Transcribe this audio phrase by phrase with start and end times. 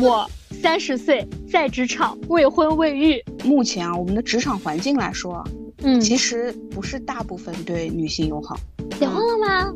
[0.00, 3.22] 我三十岁，在职场，未婚未育。
[3.44, 5.44] 目前啊，我们的职场环境来说，
[5.82, 8.56] 嗯，其实不是大部分对女性友好。
[8.98, 9.72] 结婚了吗？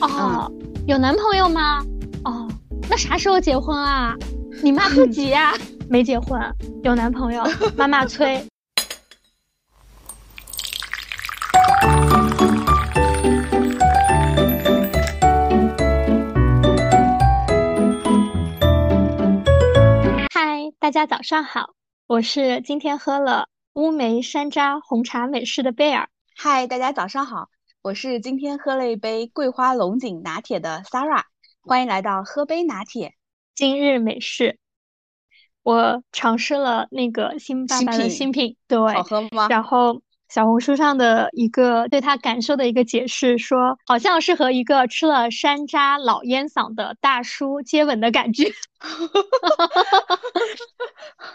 [0.00, 0.52] 哦，
[0.86, 1.84] 有男朋友吗？
[2.24, 2.48] 哦，
[2.88, 4.16] 那啥时候结婚啊？
[4.62, 5.54] 你妈不急啊？
[5.88, 6.40] 没结婚，
[6.82, 7.42] 有男朋友，
[7.76, 8.44] 妈妈催。
[20.80, 21.74] 大家早上好，
[22.06, 26.08] 我是今天喝了乌梅山楂红茶美式的贝尔。
[26.34, 27.50] 嗨，大家早上好，
[27.82, 31.24] 我是今天喝了一杯桂花龙井拿铁的 Sarah。
[31.60, 33.12] 欢迎来到喝杯拿铁。
[33.54, 34.58] 今日美式，
[35.62, 39.48] 我尝试了那个新爸爸的新品，对，好喝吗？
[39.50, 40.00] 然后。
[40.30, 48.44] 小红书上的一个对他感受的一个解释说，好像是和一个吃了山楂老烟嗓的大叔接吻的感觉。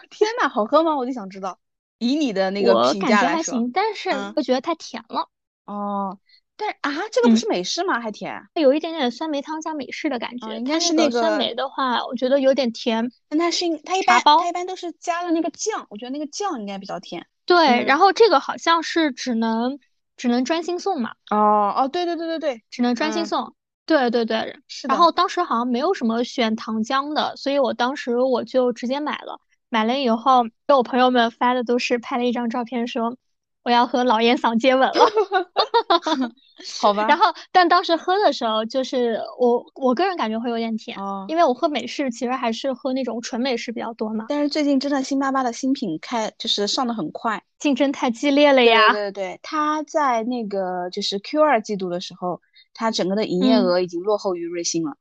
[0.09, 0.95] 天呐，好喝吗？
[0.95, 1.59] 我就想知道。
[2.00, 5.28] 以你的那个评价来说，还行，但是我觉得太甜了。
[5.66, 6.17] 哦，
[6.56, 8.00] 但是啊，这个不是美式吗？
[8.00, 8.47] 还甜？
[8.53, 10.56] 有一点点酸梅汤加美式的感觉。
[10.56, 13.12] 应该是那个酸梅的话，我觉得有点甜。
[13.28, 17.28] 但它是它一般它一般都是加了那个酱，我觉得那个酱应该比较甜。
[17.45, 19.79] 对，然后这个好像是只能
[20.17, 21.11] 只能专心送嘛。
[21.29, 23.55] 哦哦，对对对对对，只能专心送。
[23.85, 29.39] 对对对，是然后当时好像没有什么选糖浆的，所以我当时我就直接买了。
[29.69, 33.17] 买了以后，给我朋友们发的都是拍了一张照片说。
[33.63, 34.93] 我要和老烟嗓接吻了，
[36.81, 37.06] 好吧。
[37.08, 40.97] 然后，但当时喝的时候，就是我我个人感觉会有点甜，
[41.28, 44.25] 因为我喝美式其实还是喝那种纯美式比较多嘛。
[44.30, 48.92] 但是最近真的星巴巴的新品开就是上的很快，竞争太激烈了呀。
[48.92, 52.42] 对对对，它在那个就是 Q 二季度的时候，
[52.73, 54.95] 它整个的营业额已经落后于瑞幸了。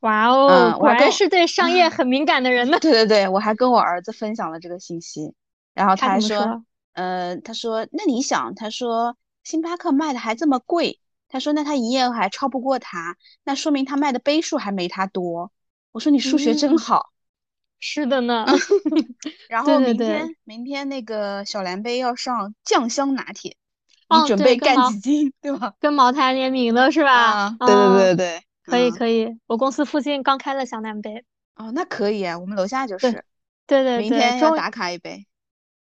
[0.00, 2.78] 哇哦，果然是对商业很敏感的人呢。
[2.82, 5.32] 对对对，我还跟我儿子分享了这个信息，
[5.74, 6.62] 然后他还说。
[6.92, 9.14] 呃，他说，那你想，他说
[9.46, 10.98] 星巴克卖的还这么贵，
[11.28, 15.52] 他说那他营业额还超不过他，那说明他卖的杯数还没他多。
[15.92, 17.12] 我说你数学真好。
[17.78, 18.44] 是的呢。
[19.48, 23.56] 然后明天明天那个小蓝杯要上酱香拿铁，
[24.10, 25.74] 你准备干几斤，对吧？
[25.78, 27.54] 跟茅台联名的是吧？
[27.60, 31.24] 对对对对，可以可以，我公司附近刚开了小蓝杯。
[31.54, 33.12] 哦，那可以啊，我们楼下就是。
[33.68, 35.24] 对对对，明天要打卡一杯。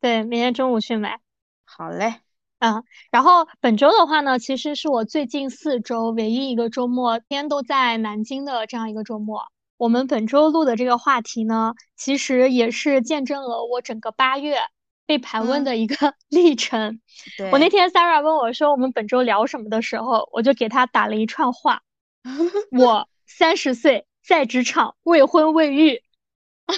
[0.02, 1.22] 对，明天中午去买。
[1.64, 2.16] 好嘞，
[2.64, 2.82] 嗯，
[3.12, 9.44] 然后本周的话呢，其实是我最近四周唯一一个周末天都在南京的这样一个周末。
[9.76, 14.60] 我们本周录的这个话题呢，其实也是见证了我整个八月
[15.06, 17.02] 被盘问的一个 历程。
[17.52, 21.82] 我那天 Sarah 问我说我们本周聊什么的时候，我就给他打了一串话。
[22.72, 26.02] 我三十岁，在职场，未婚未育。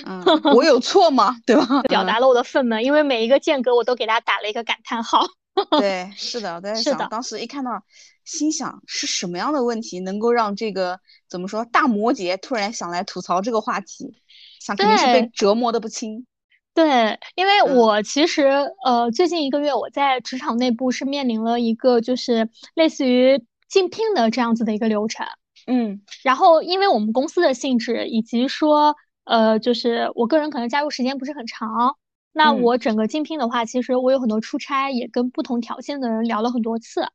[0.04, 0.24] 嗯，
[0.56, 1.36] 我有错吗？
[1.46, 1.84] 对吧？
[1.84, 5.28] 表达了我的愤懑，因为每一个间隔我都给他打了一个感叹号。
[5.80, 7.84] 对，是的，我在想，当时一看到，
[8.24, 11.00] 心想是什么样的问题能够让这个
[11.30, 14.22] 怎么说大摩羯突然想来吐槽这个话题？
[14.60, 16.26] 想肯定是被折磨的不轻。
[16.74, 18.48] 对，因为我其实
[18.84, 25.26] 呃最近一个月我在职场内部是面临了一个就是类似于竞聘的这样子的一个流程。
[25.68, 28.96] 嗯，然后因为我们公司的性质以及说。
[29.28, 31.98] 呃，就是我个人可能加入时间不是很长，
[32.38, 37.08] 那我整个竞聘的话，其实我有很多出差，也跟不同条件的人聊了很多次，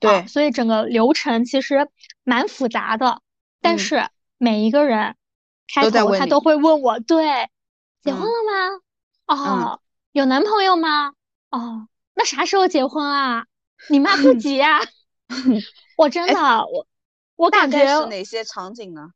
[0.00, 1.88] 对，所以整个流程其实
[2.24, 3.22] 蛮复杂的。
[3.62, 4.06] 但是
[4.36, 5.16] 每一个人
[5.72, 7.48] 开头他都会问我，对，
[8.02, 9.34] 结婚了吗？
[9.34, 9.80] 哦，
[10.12, 11.14] 有男朋友吗？
[11.50, 13.46] 哦，那啥时候结婚啊？
[13.88, 14.80] 你妈不 急啊？
[15.96, 16.86] 我真的，我
[17.36, 19.08] 我感觉是哪些场景呢？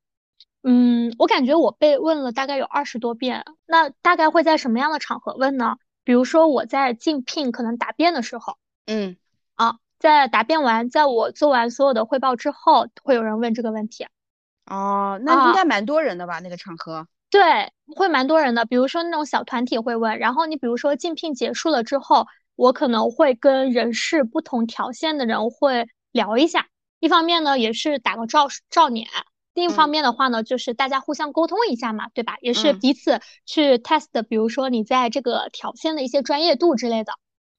[0.63, 5.77] 嗯，我感觉我被问了大概有二十多遍，那大概会在什么样的场合问呢？
[6.05, 8.57] 比如说我在竞聘可能答辩的时候，
[8.87, 9.17] 嗯，
[9.55, 14.07] 啊，在答辩完，在我做完所有的汇报之后，会有人问这个问题。
[14.67, 16.41] 哦，那应该蛮多人的吧？
[16.41, 17.07] 那个场合？
[17.31, 18.65] 对，会蛮多人的。
[18.65, 22.27] 比如说那种小团体会问，然后你比如说竞聘结束了之后，
[22.57, 26.67] 我可能会跟人事不同条线的人会聊一下，
[26.99, 29.09] 一方面呢也是打个照照脸。
[29.55, 32.37] 另一方面的话呢，就是大家互相沟通一下嘛，对吧？
[32.41, 37.13] 也是彼此去 test，比如说你在这个条线的一些专业度之类的。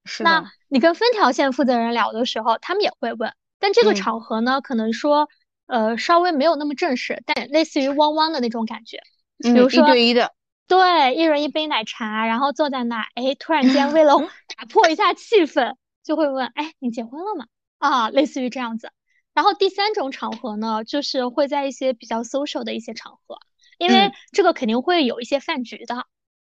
[0.06, 0.30] 是的。
[0.30, 3.34] 那你跟分条线负责人聊的时候，他们也会问。
[3.60, 5.30] 但这个场合呢，可能说，
[5.68, 8.98] 呃，稍微没有那么正式，但类似于汪汪的那种感觉。
[9.44, 10.34] 嗯，一对一的。
[10.68, 14.16] 对，一人一杯奶茶，然后坐在那，哎，突然间为了
[14.58, 17.46] 打破一下气氛，就会问，哎，你结婚了吗？
[17.78, 18.90] 啊，类似于这样子。
[19.34, 23.40] 然后第三种场合呢，就是会在一些比较 social 的一些场合，
[23.78, 26.06] 因为这个肯定会有一些饭局的。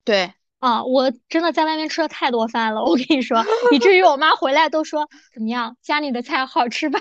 [0.04, 0.34] 对。
[0.60, 7.00] 啊，我真的在外面吃了太多饭了，我跟你说，以至于我妈回来都说怎么样，家里的菜好吃吧？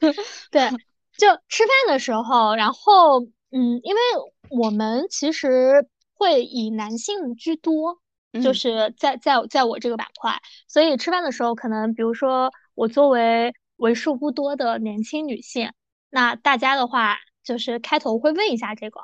[0.50, 0.70] 对，
[1.18, 3.20] 就吃饭的时候，然后
[3.50, 4.00] 嗯，因为
[4.48, 7.98] 我们其实会以男性居多，
[8.42, 15.72] 就是在在在我这个板块，所以吃饭的时候，可能比如说我作为为数不多的年轻女性，
[16.10, 19.00] 那大家的话就是开头会问一下这个，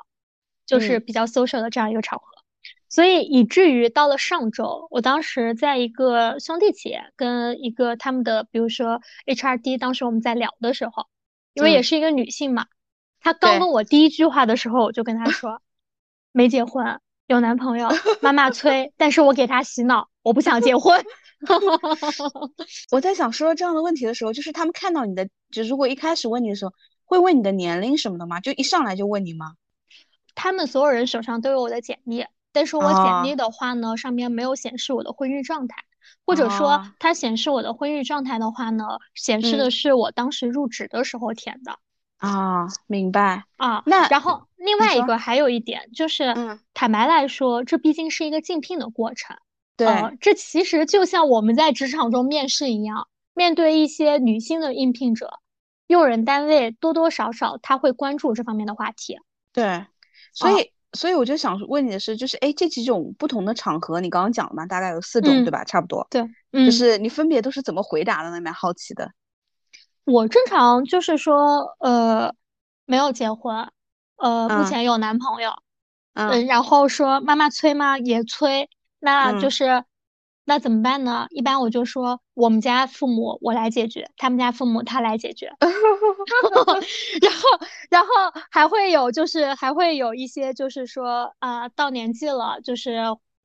[0.65, 2.25] 就是比较 social 的这样一个场合。
[2.89, 11.07] 所以以至于到了上周，我当时在一个兄弟企业跟一个他们的，比如说 HRD，当时我们在聊的时候，
[11.53, 12.65] 因为也是一个女性嘛，
[13.21, 15.61] 她刚问我第一句话的时候，我就跟她说，
[16.33, 17.89] 没结婚，有男朋友，
[18.21, 21.01] 妈妈催，但是我给她洗脑，我不想结婚。
[22.91, 26.73] 我在想说这样的问题的时候，就是他们看到你的，就如果一开始问你的时候，
[27.05, 28.39] 会问你的年龄什么的吗？
[28.39, 29.53] 就一上来就问你吗？
[30.35, 32.25] 他们所有人手上都有我的简历。
[32.53, 35.85] 但是我简历的话呢，上面没有显示我的婚育状态，
[36.25, 38.83] 或者说它显示我的婚育状态的话呢，
[39.15, 41.79] 显示的是我当时入职的时候填的。
[42.17, 43.83] 啊，明白啊。
[43.85, 46.35] 那然后另外一个还有一点就是，
[46.73, 49.37] 坦白来说，这毕竟是一个竞聘的过程。
[49.87, 55.39] 对，这其实就像我们在职场中面试一样，面对一些女性的应聘者，
[55.87, 59.19] 用人单位多多少少他会关注这方面的话题。
[59.53, 59.85] 对，
[60.33, 60.71] 所以。
[60.93, 64.65] 所以我就想问你的是，就是哎，这几种不同的场合，你刚刚讲了嘛？
[64.65, 65.63] 大概有四种，对吧？
[65.63, 66.05] 差不多。
[66.09, 68.41] 对，就是你分别都是怎么回答的呢？
[68.41, 69.09] 蛮好奇的。
[70.03, 72.35] 我正常就是说，呃，
[72.83, 73.71] 没有结婚，
[74.17, 75.53] 呃，目前有男朋友，
[76.13, 77.97] 嗯，然后说妈妈催吗？
[77.97, 78.69] 也催，
[79.01, 79.83] 那就是。
[80.43, 81.27] 那怎么办呢？
[81.29, 85.53] 一般我就说我们家父母我来解决，他们家父母他来解决。
[87.21, 87.59] 然后，
[87.91, 88.09] 然后
[88.49, 92.97] 还会有就是还会有一些就是说啊，到年纪了，就是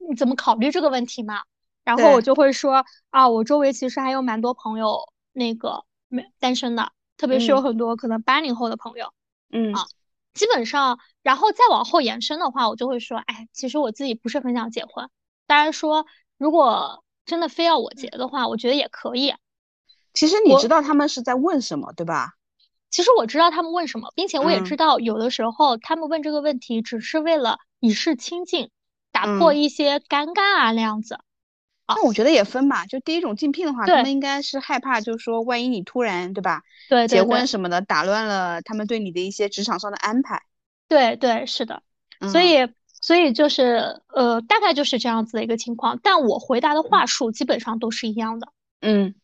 [0.09, 1.43] 你怎么考虑这个问题嘛？
[1.85, 4.99] 然后我就会说啊，我周围其实还有蛮多朋友
[5.33, 9.13] 那个没单身的，特别是有很多可能八零后的朋友。
[9.53, 9.85] 嗯啊，
[10.33, 15.09] 基本上，然后再往后延伸的话，我就会说，哎，其实我自己不是很想结婚，
[15.47, 16.07] 当然说。
[16.39, 19.33] 如果真的非要我结的话，我觉得也可以。
[20.13, 22.35] 其实你知道他们是在问什么，对吧？
[22.91, 28.69] 其实我知道他们问什么，并且我也知道有的时候他们问这个问题只是为了以示亲近，
[29.13, 31.19] 打破一些尴尬啊那样子。
[31.89, 36.61] 那我觉得也分吧，就第一种竞聘的话，他们应该是害怕，就是说万一你突然对吧？
[36.91, 40.43] 对结婚什么的，打乱了他们对你的一些职场上的安排。
[40.87, 41.83] 对对是的，
[42.31, 42.69] 所以。
[43.07, 48.49] 所以就是呃，大概就是这样子的一个情况，但我回答的话术基本上都是一样的。
[48.81, 49.15] 嗯，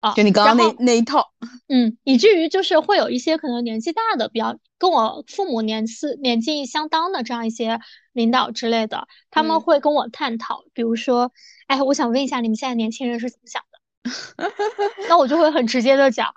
[0.00, 1.30] 啊，就你刚刚那那一套。
[1.68, 7.78] 嗯，以至于就是会有一些可能年纪大的，比较跟我父母年次年纪相当的这样一些
[8.12, 11.30] 领导之类的，他们会跟我探讨，比如说，
[11.68, 14.50] 哎，我想问一下你们现在年轻人是怎么想的？
[15.08, 16.34] 那我就会很直接的讲，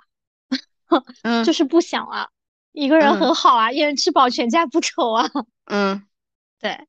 [1.44, 2.28] 就是不想啊，
[2.70, 5.28] 一个人很好啊，一人吃饱全家不愁啊。
[5.64, 6.06] 嗯，
[6.60, 6.86] 对。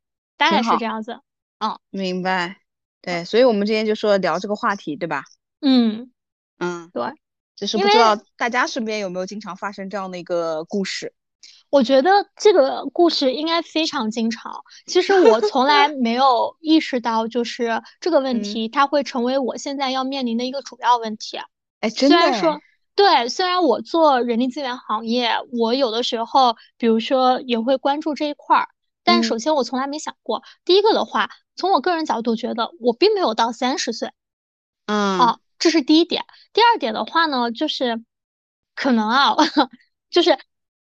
[0.51, 1.19] 大概是这样子，
[1.59, 2.57] 嗯，明白，
[3.01, 5.23] 对，所以我们今天就说聊这个话题，对吧？
[5.61, 6.11] 嗯
[6.59, 7.05] 嗯，对，
[7.55, 11.13] 只是不知道大家身边有没有经常发生这样的一个故事。
[11.69, 14.63] 我觉得这个故事应该非常经常。
[14.85, 21.39] 其实我从来没有意识到，就是这个问题它会成为我现在要面临的一个主要问题。
[21.79, 22.15] 哎，真的。
[22.15, 22.61] 虽然说，
[22.95, 28.67] 对，虽然我做人力资源行业，我有的时候，比如说也会关注这一块儿。
[29.03, 30.43] 但首先，我从来没想过。
[30.65, 34.11] 第一个的话，从我个人角度觉得，我并没有到三十岁，
[34.85, 36.25] 嗯，啊，这是第一点。
[36.53, 38.03] 第二点的话呢，就是
[38.75, 39.35] 可能啊，
[40.09, 40.37] 就是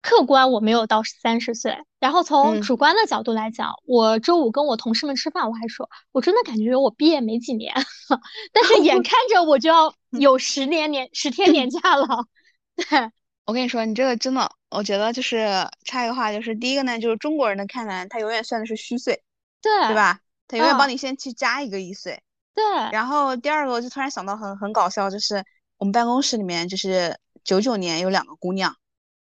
[0.00, 1.78] 客观我没有到三十岁。
[1.98, 7.72] 然后从主观的角度来讲，我周五跟我同事们吃饭，我还说，我真的感觉我毕业没几年，
[8.52, 12.26] 但是眼 看着我就要有十年年十天年假了。
[12.74, 13.12] 对，
[13.52, 14.50] 我跟你说，你这个真的。
[14.70, 19.22] 我觉得就是插一个话，就是第一个呢，就是中国人的看来，他永远算的是虚岁，
[19.60, 20.20] 对对吧？
[20.48, 22.22] 他永远帮你先去加一个一岁，
[22.54, 22.64] 对。
[22.92, 25.44] 然后第二个，我就突然想到很很搞笑，就是
[25.76, 28.74] 我们办公室里面就是九九年有两个姑娘，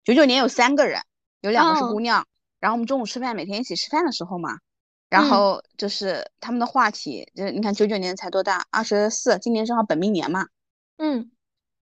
[0.04, 1.04] 九九年有三个人，
[1.42, 2.26] 有两个是姑娘。
[2.60, 4.58] 然后我们中午吃饭，每天一起吃饭的时候嘛，
[5.08, 10.48] 然后就是他们的话题，就是你看九九年才多大，二十四，今年正好本命年嘛，
[10.98, 11.30] 嗯，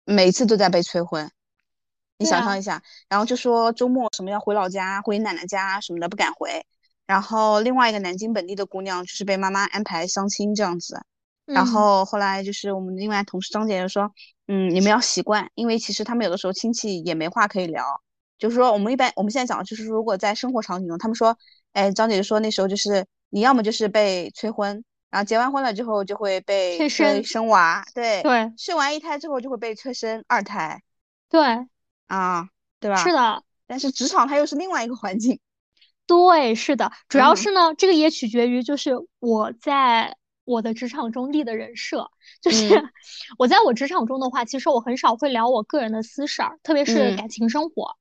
[0.06, 1.30] 每次都在被催婚。
[2.17, 6.65] 你想象一下，然后就说周末什么要回老家、回奶奶家什么的不敢回，
[7.05, 11.01] 然后另外一个南京本地的姑娘就是被妈妈安排相亲这样子，
[11.46, 11.65] 然。
[11.65, 14.12] 后后来就是我们另外同事张姐就说，
[14.48, 17.84] 嗯，你们要习惯，因为其实他们有的时候亲戚也没话可以聊，
[18.38, 21.38] 就是说我们一般我们现在讲的就是如果在生活场景中，他们说
[21.74, 30.82] 哎，张姐就说那时候就是你要么就是被催婚，然后结完婚了之后就会被催生生娃，对对，生完一胎之后就会被催生二胎，
[31.29, 31.67] 对
[32.13, 32.98] 啊，对吧？
[32.98, 35.39] 是的，但是职场它又是另外一个环境，
[36.05, 40.15] 对，是的，主要是呢，这个也取决于就是我在
[40.46, 42.67] 我的职场中立的人设，就是
[43.39, 47.96] 我在我职场中的话，其实我很少会聊我个人的私事儿，特别是感情生活，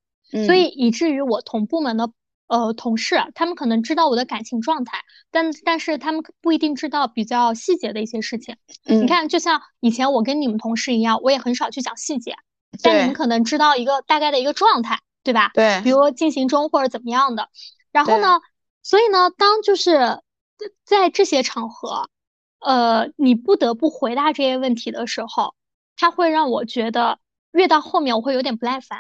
[0.47, 2.11] 所以以至于我同部门的。
[2.49, 4.99] 呃，同事他们可能知道我的感情状态，
[5.31, 8.57] 但但是他们不一定知道比较细节的一些事情。
[8.85, 12.35] 你看，就像以前我跟你们同事一样，我也很少去讲细节，
[12.83, 15.50] 但你们可能知道一个大概的一个状态，对吧？
[15.55, 15.81] 对。
[15.83, 17.49] 比如进行中或者怎么样的。
[17.91, 18.41] 然后呢，
[18.83, 20.21] 所以呢，当就是
[20.85, 22.09] 在这些场合，
[22.61, 25.55] 呃，你不得不回答这些问题的时候，
[25.97, 27.19] 他会让我觉得
[27.52, 28.99] 越到后面我会有点不耐烦。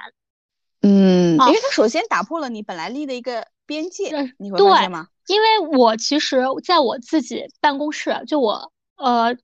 [0.82, 5.06] 嗯，因为他首先打破了你本来立的一个边界，你会发现吗？
[5.28, 9.36] 因为我其实在我自己办公室，就我呃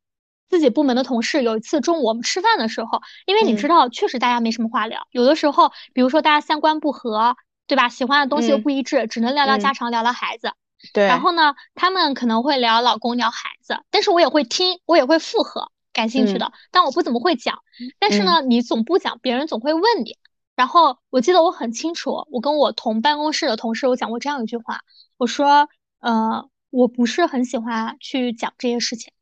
[0.48, 7.36] 自己部门的同事，有一次中午我们吃饭的时候，因为你知道，确实大家没什么话聊，有的时候，比如说大家三观不合，
[7.66, 7.88] 对吧？
[7.88, 10.52] 喜欢的东西又不一致，只能聊聊家常，聊聊孩子。
[10.92, 11.06] 对。
[11.06, 17.58] 然后呢，他们可能会聊老公，聊孩子，但是我也会听，我也会附和，感兴趣的，但我不怎么会讲。
[17.98, 20.16] 但是呢，你总不讲，别人总会问你。
[20.56, 24.80] 然后我记得我很清楚，我跟我同办公室的同事我讲过这样一句话，
[25.16, 25.68] 我说，
[26.00, 29.12] 呃，我不是很喜欢去讲这些事情，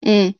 [0.00, 0.34] 嗯，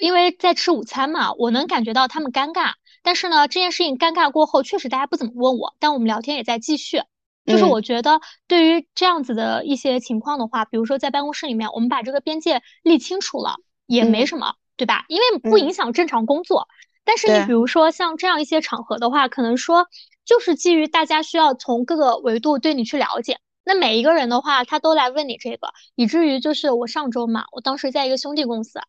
[0.00, 7.02] 因为在吃午餐嘛，我能感觉到他们尴尬，但是呢，这件事情尴尬过后，确实大家不怎么问我，但我们聊天也在继续，
[7.46, 15.04] 就是我觉得对于这样子的一些情况的话，比如说在办公室里面，我们把这个边界立清楚了，也没什么，对吧？
[15.08, 16.66] 因为不影响正常工作。
[17.04, 19.86] 但是你比如说像这样一些场合的话，可能说
[20.24, 28.80] 就是基于大家需要从各个维度对你去了解，那每一个人的话他都来问你这个，以至于就是我上周嘛，我当时在一个兄弟公司，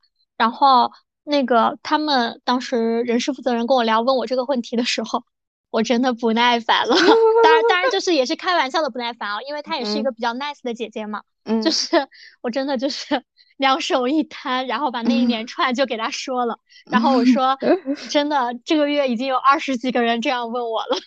[0.42, 0.92] 然后
[1.24, 5.24] 那个他们当时人事负责人跟我聊问我这个问题的时候，
[5.70, 6.96] 我真的不耐烦了。
[7.44, 11.22] 当然当然就是也是开玩笑的不耐烦啊，因为她也是一个比较 nice 的姐姐嘛，
[11.64, 12.08] 就是
[12.42, 13.24] 我真的就是。
[13.62, 16.58] 两手一摊，然后把那一连 串就给他说了。
[16.90, 17.56] 然后我说
[18.10, 20.98] ：“真的，这个月已经有二十几个人这样问我了。”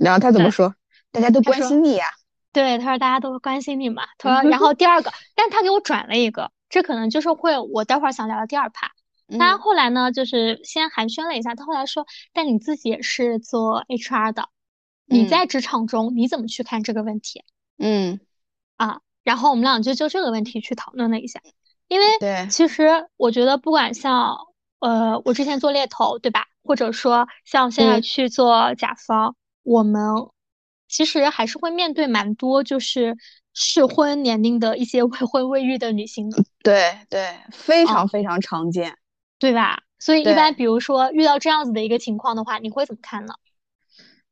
[0.00, 0.74] 然后他怎么说？
[1.12, 2.06] 大家都关心你呀。
[2.50, 4.04] 对，他说大家都关心你嘛。
[4.16, 8.90] 他说，然后第二个，但他给我转了一个，这可能就是会我待会儿想聊的第二趴。
[9.38, 11.54] 他后来呢，就是先寒暄了一下。
[11.54, 14.48] 他后来说：“但你自己也是做 HR 的，
[15.04, 17.44] 你在职场中你怎么去看这个问题？”
[17.78, 18.18] 嗯，
[18.76, 19.00] 啊。
[19.22, 21.40] 然后我们俩就就这个问题去讨论了一下，
[21.88, 22.06] 因为
[22.48, 24.34] 其实我觉得不管像
[24.78, 30.02] 呃我之前做猎头对吧，或者说像现在去做甲方，我们
[30.88, 33.16] 其实还是会面对蛮多就是
[33.54, 36.30] 适婚年龄的一些未 婚未育的女性。
[36.62, 38.96] 对对，非常非常常见，
[39.38, 39.82] 对吧？
[39.98, 43.34] 所以一般比如说遇到这样子的一个情况的话，你会怎么看呢？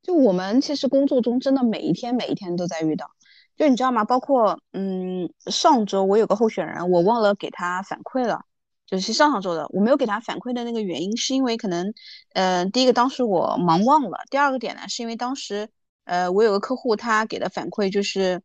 [0.02, 3.10] 就我们其实工作中真的每一天每一天都在遇到。
[3.56, 4.04] 就你知道吗？
[4.04, 8.42] 包括嗯，上周我有个候选人，我忘了给他反馈了，
[8.86, 11.92] 就是上上周的，我没有给他反馈的那个原因，是因为可能，
[12.34, 15.68] 呃，第一个当时我忙忘了，第二个点呢，是因为当时，
[16.04, 18.40] 呃，我有个客户，他给的反馈就是，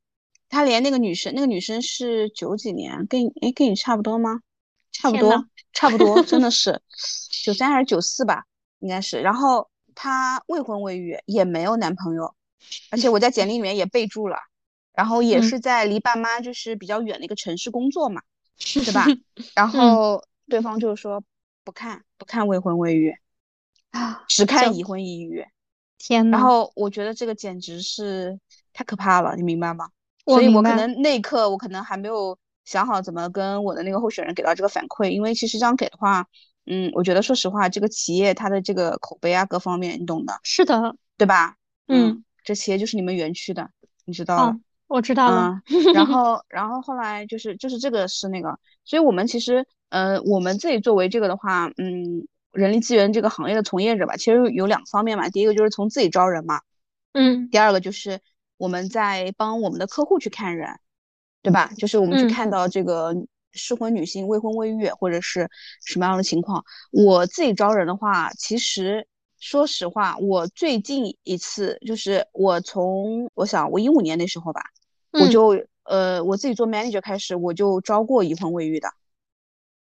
[0.53, 4.41] 他连那个女生，那个女生是九几年，跟哎跟你差不多吗？
[4.91, 6.79] 差不多，差不多，真的 是
[7.43, 8.45] 九三还是九四吧，
[8.79, 9.19] 应该是。
[9.19, 12.36] 然后她未婚未育，也没有男朋友，
[12.91, 14.38] 而且我在简历里面也备注了。
[14.93, 18.22] 然后也是在离爸妈就是比较远的一个城市工作嘛，
[18.86, 19.07] 对吧？
[19.55, 21.24] 然后对方就说
[21.63, 23.15] 不看不看未婚未育
[23.89, 25.48] 啊，只看已婚已育。
[25.98, 28.39] 天呐，然后我觉得这个简直是
[28.72, 29.89] 太可怕了，你明白吗？
[30.25, 36.27] 所以我可能那一刻我可能还没有想好怎么跟我的那个候选人给到这个反馈，因为其实这样给的话，
[36.65, 40.39] 嗯，我觉得说实话，这个企业它的这个口碑啊各方面你懂的。
[40.44, 41.56] 是的，对吧？
[41.88, 43.70] 嗯，这企业就是你们园区的，
[44.06, 44.58] 你知道。
[44.88, 45.60] 我知道了，
[45.96, 56.62] 然后，然后后来就是就是这个是那个，所以我们其实，呃，我们自己作为这个的话，嗯，人力资源这个行业的从业者吧，其实有两方面嘛，第一个就是从自己招人嘛，
[57.13, 58.20] 嗯，第二个就是
[58.63, 60.70] 我们在帮我们的客户去看人，
[61.41, 61.72] 对吧？
[61.77, 63.13] 就是我们去看到这个
[63.51, 65.50] 适婚女性未婚未育或者是
[65.86, 66.63] 什么样的情况。
[66.91, 69.08] 我自己招人的话，其实。
[69.46, 74.62] 说实话，我最近一次就是我从我想我一五年那时候吧，
[75.12, 78.88] 我就呃我自己做 manager 开始，我就招过已婚未育的，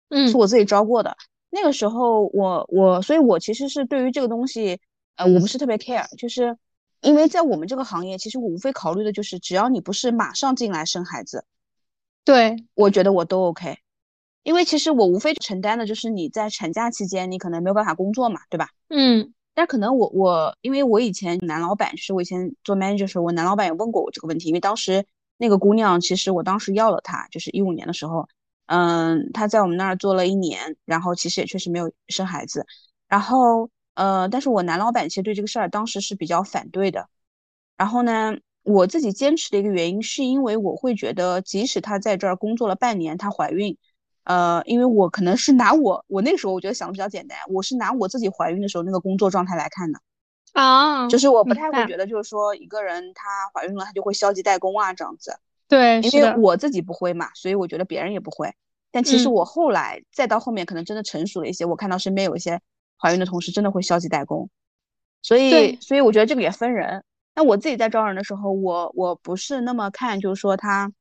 [0.08, 1.14] 嗯，是我自己招过的。
[1.50, 4.80] 那个时候我我，所以我其实是对于这个东西，
[5.16, 6.56] 呃，我不是特别 care，就是
[7.00, 11.44] 因为在我们这个行业，其实我无非考虑的就是，只要你不是马上进来生孩子，
[12.24, 13.78] 对我觉得我都 OK。
[14.42, 18.68] 因为其实我无非承担的就是你在产假期间你可能没有办法工作嘛，对吧？
[18.88, 19.32] 嗯。
[19.52, 25.04] 但可能我我因为我以前男老板，就是我以前做 manager 的时候，我男老板也问过我这个问题，因为当时
[25.36, 28.26] 那个姑娘，其实我当时要了她，就是一五年的时候，
[28.66, 32.64] 嗯，她在我们那儿做了一年，然后其实也确实没有生孩子，
[33.08, 37.08] 然后呃，但是我男老板其实对这个事儿当时是比较反对的，
[37.76, 43.76] 然后呢，我自己坚持的一个原因是因为我会觉得，即使她在这儿工作了半年，她怀孕。
[44.24, 49.98] 呃，因为我可能是拿我，我那个时候我觉得想的比较简单，我是拿我自己怀孕的时候那个工作状态来看的，
[50.52, 58.54] 啊，就是我不太会觉得，就是说一个人她怀孕了，她就会消极怠工啊这样子，对，因为我自己不会嘛，所以我觉得别人也不会。
[58.92, 62.60] 但其实我后来再到后面，可能真的成熟了一些，我看到身边有一些
[63.00, 64.50] 怀孕的同时真的会消极怠工，
[65.22, 67.02] 所以，所以我觉得这个也分人。
[67.34, 70.92] 那我自己在招人的时候，我我不是那么看，就是说他。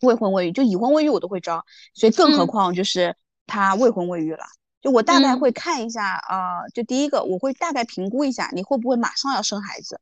[0.00, 1.64] 未婚未育，就已婚未育我都会招，
[1.94, 4.44] 所以更何况就是他未婚未育了。
[4.82, 9.98] 就我大概会看一下啊，就第一个我会大概评估一下你会不会马上要生孩子。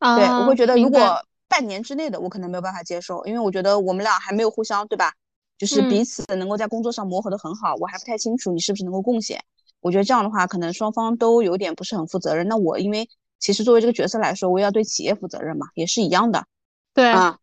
[0.00, 5.14] 啊，对我会觉得如果半年之内的我可能没有办法接受，因为我觉得我们俩还没有互相对吧，
[5.56, 9.42] 就是彼此能够在工作上磨合的很好，我还不太清楚你是不是能够贡献。
[9.84, 12.48] 我觉得这样的话可能双方都有点不是很负责任。
[12.48, 13.06] 那我因为
[13.38, 16.46] 其实作为这个角色来说，我也要对企业负责任嘛，也是一样的。
[16.94, 17.38] 对啊。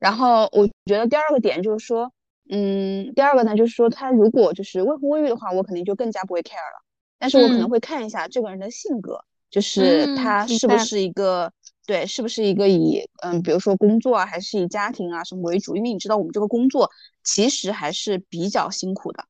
[0.00, 2.12] 然后我觉得第二个点就是说，
[2.50, 6.82] 嗯，第二个呢就是说，他如果就是未婚未育的话，我肯定就更加不会 care 了。
[7.16, 11.52] 但是我可能会看一下这个人的性格，就是他是不是一个
[11.86, 15.76] 对，是不是一个以嗯，比如说工作啊，还是以家庭啊什么为主？
[15.76, 16.90] 因为你知道我们这个工作
[17.22, 19.24] 其实还是比较辛苦的，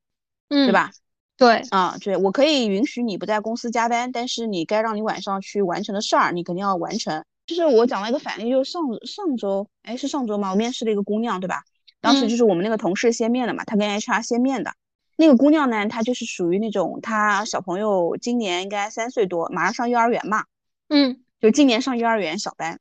[0.49, 0.91] 嗯，对吧？
[1.37, 7.25] 对，啊，对我可以允许你不在公司加班，但是你该让你晚上去完成的事儿，你肯定要完成。
[7.45, 10.51] 就是我讲了一个反例，就是上上周，哎，是上周吗？
[10.51, 11.63] 我面试了一个姑娘，对吧？
[12.01, 14.73] 当时就是我们那个同事先面的嘛，她跟 HR 先面的。
[15.17, 20.45] 那个姑娘呢，她就是属于那种，她小朋友今年应该三岁多，马上上幼儿园嘛，
[20.89, 22.79] 嗯，就今年上幼儿园小班。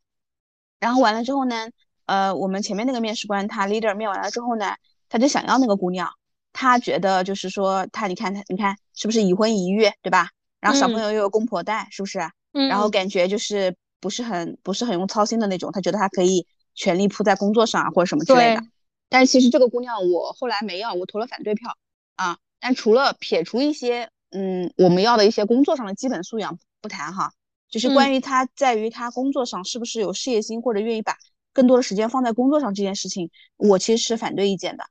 [0.81, 1.69] 然后完了之后呢，
[2.07, 4.75] 呃，我们前面那个面试官他 leader 面完了之后呢，
[5.09, 6.11] 他就想要那个姑娘，
[6.55, 10.31] 他觉得就是说他，你看他，你看是不是已婚已育，对吧？
[10.59, 12.21] 然后小朋友又有公婆带，是不是？
[12.55, 13.77] 嗯，然后感觉就是。
[14.01, 18.63] 不是很不是很用操心的那种，他觉得他可以全力扑在工作上啊，或者什么之类的。
[19.09, 21.75] 但是其实这个姑娘我后来没要，我投了反对票
[22.17, 22.37] 啊。
[22.61, 27.33] 但除了撇除一些嗯我们要的一些工作上的基本素养不谈哈，
[27.71, 31.17] 就是关于他在于他工作上是不是有事业心或者愿意把
[31.55, 34.85] 更多的时间放在工作上这件事情，我其实是反对意见的。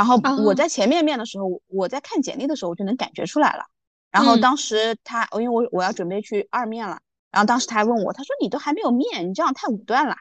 [0.00, 3.64] 然后我在前面面的时候，我在看简历的时候我就能感觉出来了。
[4.10, 6.98] 然后当时他因为我我要准备去二面了。
[7.30, 10.16] 然后当时他还问我，他说你都还没有面，你这样太武断了。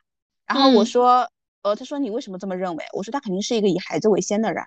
[0.45, 1.27] 然后我说，
[1.63, 2.85] 呃，他说你为什么这么认为？
[2.93, 4.63] 我说他肯定是一个以孩子为先的人。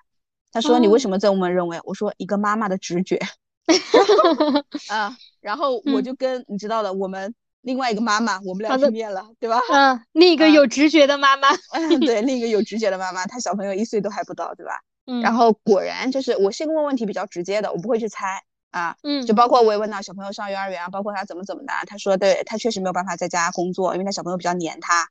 [0.51, 1.79] 他说你为什么这么认为？
[1.85, 3.21] 我说一个妈妈的直觉。
[4.91, 9.61] 啊，然后我就跟你知道的，我们另外一个妈妈，我们俩见面了，对吧？
[9.73, 11.49] 嗯，另一个有直觉的妈妈。
[11.75, 14.81] 嗯 对，另一个有直觉的妈妈，她小朋友一岁都还不到，对吧？
[15.07, 15.21] 嗯。
[15.21, 18.43] 然后果然就是我是一个问问题比较直接的，我不会去猜。
[18.73, 25.11] 啊，嗯，就包括我也问到小朋友上幼儿园啊，包括他怎么怎么的，他说对他确实没有办法在家工作，因为他小朋友比较黏他，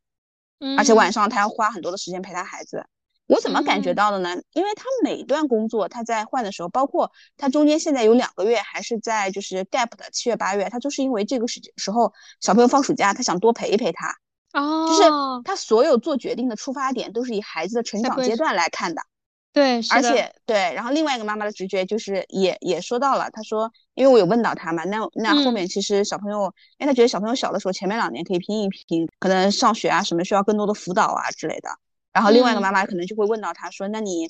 [0.60, 2.88] 嗯，而且晚上他要花很多的时间陪他孩子。
[3.28, 4.36] 我怎么感觉到的呢？
[4.54, 14.16] 因为他每一段工作他在换的时候，包括他中间现在有两个月还是在就是 gap 的七月八月，他就是因为这个时时候小朋友放暑假，他想多陪一陪他，
[14.54, 15.04] 哦，就是
[15.46, 19.04] 他所有做决定的出发点都是以孩子的成长阶段来看的。
[19.54, 31.70] 对，而且对，然后另外一个妈妈的直觉就是也也说到了，她说，因为我有问到她嘛，那那后面其实小朋友，因为她觉得小朋友小的时候前面两年可以拼一拼，可能上学啊什么需要更多的辅导啊之类的。
[32.14, 34.30] 然后另外一个妈妈可能就会问到她说，那你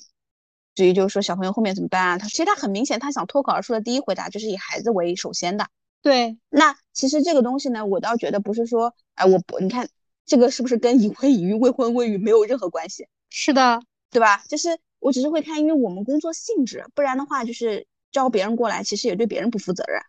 [0.74, 2.18] 至于就是说小朋友后面怎么办啊？
[2.18, 5.68] 她其实她很明显，她想脱口而出的第一回答就是以孩子为首先的。
[6.02, 9.88] 对，那其实这个东西呢，我倒觉得不是说，哎，我不，你看
[10.26, 13.06] 这个是不是跟已婚已育、未婚未育没有任何关系？
[13.30, 13.80] 是的，
[14.10, 14.42] 对吧？
[14.48, 14.76] 就是。
[15.02, 20.00] 我只是会看，因为我们工作性质，不然的话就是招别人过来，其实也对别人不负责任。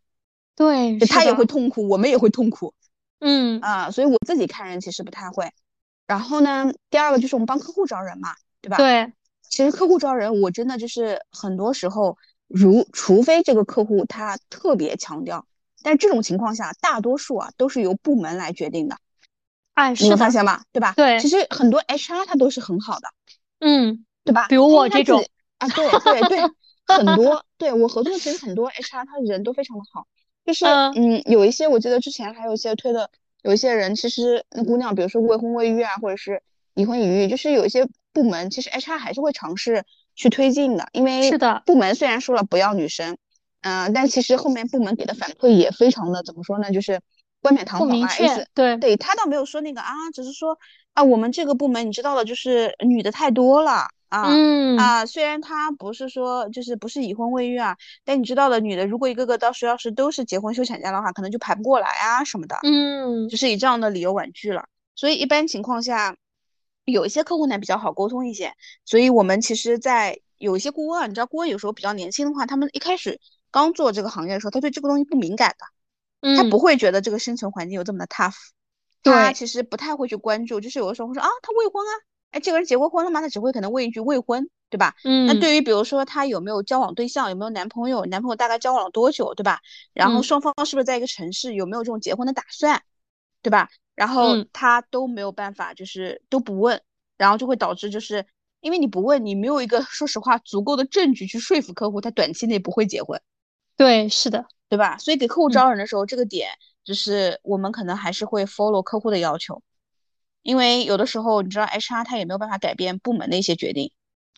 [0.56, 2.76] 对，他也会痛苦，我们也会痛苦。
[3.20, 5.52] 嗯啊，所以我自己看人其实不太会。
[6.06, 8.78] 然后呢，第二个就是我们帮客户招人嘛，对吧？
[8.78, 9.12] 对。
[9.50, 15.46] 其实客户招人，我真的就是很多时候，如除非这个客户他特别强调，
[15.82, 18.98] 但这种情况下，大多数啊都是由部门来决定的。
[19.74, 20.64] 哎，你有发现吗？
[20.72, 20.94] 对吧？
[20.96, 21.20] 对。
[21.20, 23.08] 其实很多 HR 他都是很好的。
[23.60, 24.06] 嗯。
[24.24, 24.48] 对吧？
[24.48, 25.24] 比如我这种
[25.58, 26.40] 啊，对对对，
[26.98, 30.06] 很多对我合作的其实很多 HR，他人都非常的好，
[30.46, 33.10] 就是嗯，有一些我记得之前还有一些推的
[33.44, 36.42] 有一些人其实那姑娘，比如说未婚未育啊，或者是
[36.76, 39.84] 已婚已育，就是有一些部门其实 HR 还是会尝试
[40.16, 43.18] 去推进的，因为是的，部门虽然说了不要女生，
[43.62, 47.02] 嗯，但其实后面部门给的反馈也非常的怎么说呢，就是
[47.42, 50.58] 冠冕堂皇啊，意思对对，他倒没有说那个啊，只是说
[50.94, 53.88] 啊，我们这个部门你知道的，就是女的太多了。
[54.14, 64.68] 啊，嗯啊，虽然他不是说就是不是已婚未育啊，但你知道的，女的如果一个个到时候要是都是结婚休产假的话，可能就排不过来啊什么的，嗯，就是以这样的理由婉拒了。
[64.94, 66.16] 所以一般情况下，
[66.86, 68.54] 有一些客户呢比较好沟通一些，
[68.86, 78.36] 所以我们其实，在有一些顾问啊，你知道顾问有时候比较年轻的话，他们一开始刚做这个行业的时候，他对这个东西不敏感的，他不会觉得这个生存环境有这么的 tough，
[79.02, 82.13] 他其实不太会去关注，就是有的时候会说啊，他未婚啊。
[82.34, 83.22] 哎，这个人结过婚了吗？
[83.22, 84.96] 他只会可能问一句未婚，对吧？
[85.04, 85.28] 嗯。
[85.28, 89.60] 那对于比如说他有没有交往对象，有没有男朋友，男朋友大概交往了多久，对吧？
[89.94, 92.82] 然后双方是不是在一个城市，有没有这种结婚的打算，
[93.44, 93.70] 对吧？
[93.94, 96.82] 然后他都没有办法，就是都不问，
[97.18, 98.26] 然后就会导致就是
[98.62, 103.22] 因为你不问，你没有一个 说实话足够的证据去说服客户，他短期内不会结婚。
[103.78, 104.98] 对，是的，对吧？
[104.98, 106.50] 所以给客户招人的时候，这个点
[106.84, 109.62] 就是我们可能还是会 follow 客户的要求。
[110.44, 113.92] 因为有的时候，你知道，HR 他也没有办法改变部门的一些决定，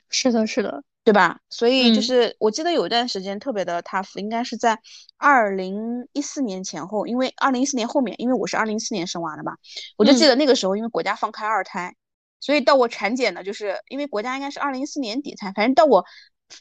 [0.09, 1.39] 是的，是的，对吧？
[1.49, 4.79] 所以就是我记得有一段时间特别的 tough，应该是在
[5.17, 9.57] 二零一四年前后，因为二零一四年后面，因为我是二零一四年生娃的嘛，
[9.97, 11.95] 我就记得那个时候，因为国家放开二胎，
[12.39, 16.05] 所以到我产检呢，就是因为国家应该是二零一四年底才，反正到我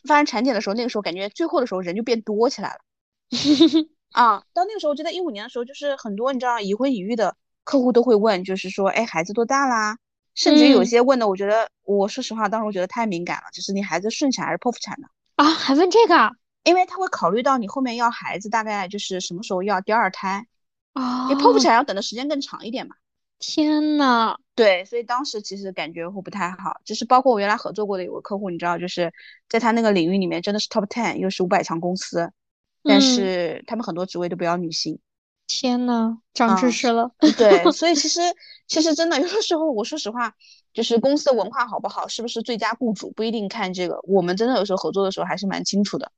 [0.08, 2.78] 发生产检的时候，那个时候感觉最后的时候人就变多起来了，
[4.12, 7.36] 啊，到那个时候，我记得一五年的时候，就是很多你知道已婚已育的。
[7.64, 9.96] 客户都会问，就是说，哎，孩子多大啦？
[10.34, 15.44] 甚至有些问的，我觉得，我说实话，当时我觉得太敏感了，就是你孩子顺产还是剖腹产的啊？
[15.44, 16.30] 还问这个？
[16.64, 20.46] 因为他会考虑到你后面要孩子大概就是什么时候要第二胎
[20.92, 21.28] 啊？
[21.30, 22.96] 因为剖腹产要等的时间更长一点嘛。
[23.38, 29.12] 天呐，对，所以当时其实感觉会不太好，就是包括我原来合作过的有个客户，你知道，就是
[29.48, 32.32] 在他那个领域里面真的是 top ten，又是五百强公司，
[32.82, 34.98] 但是他们很多职位都不要女性。
[35.46, 37.10] 天呐，长知识了。
[37.36, 38.20] 对，所以其实
[38.66, 40.34] 其实真的有的时候，我说实话，
[40.72, 44.00] 就是公司的文化好不好，是不是最佳雇主，不一定看这个。
[44.04, 46.10] 我们真的有时候合作的时候还是蛮清楚的。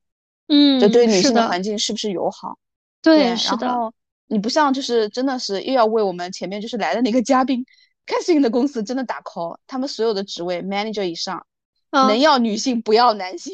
[0.49, 2.59] 嗯，就对女性的环境是不是友好？
[3.03, 3.67] 对，是的。
[3.67, 3.93] 然后
[4.29, 7.67] 你不像就是真的是又要为我们前面就是来的那个嘉宾，
[8.07, 11.47] 看性的公司真的打 call，他们所有的职位 manager 以上，
[11.91, 13.53] 能要女性不要男性。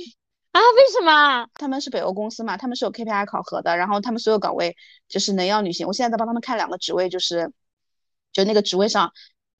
[0.52, 0.60] 啊？
[0.60, 1.48] 为什么？
[1.54, 2.56] 他们是北欧公司嘛？
[2.56, 4.76] 他们是有 KPI 考核的，然后他们所有岗位
[5.08, 5.86] 就是能要女性。
[5.86, 7.52] 我现在在帮他们看两个职位，就是
[8.32, 9.12] 就那个职位上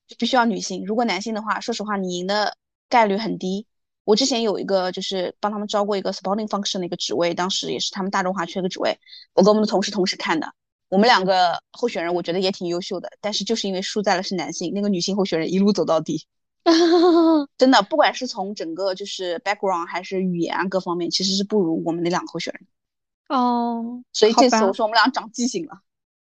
[0.07, 0.85] 就必须要女性。
[0.87, 2.57] 如果男性的话，说实话你赢的
[2.89, 3.67] 概率很低。
[4.05, 8.99] 我之前有一个就是帮他们招过一个 supporting function 的一个职位，当时也是他们大中华缺个职位，
[9.33, 10.53] 我跟我们的同事同时看的。
[10.89, 16.27] 我们两个候选人我觉得也挺优秀的，但是就是因为输在了是男性，那个女性候选人一路走到底。
[17.59, 22.67] 真的，不管是从整个就是 background 还是语言啊各方面，其实是不如我们那两个候选人。
[23.29, 25.81] 哦，所以这次我说我们俩长记性了。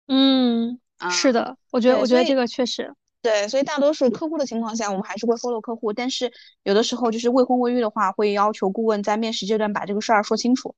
[0.09, 0.79] 嗯，
[1.11, 3.49] 是的，我觉得我觉得这个确实对。
[3.49, 10.75] 所以大多数客户的情况下，我们还是会 follow 客户，但是有的时候就是未婚未育的话，会要求顾问在面试阶段把这个事儿说清楚。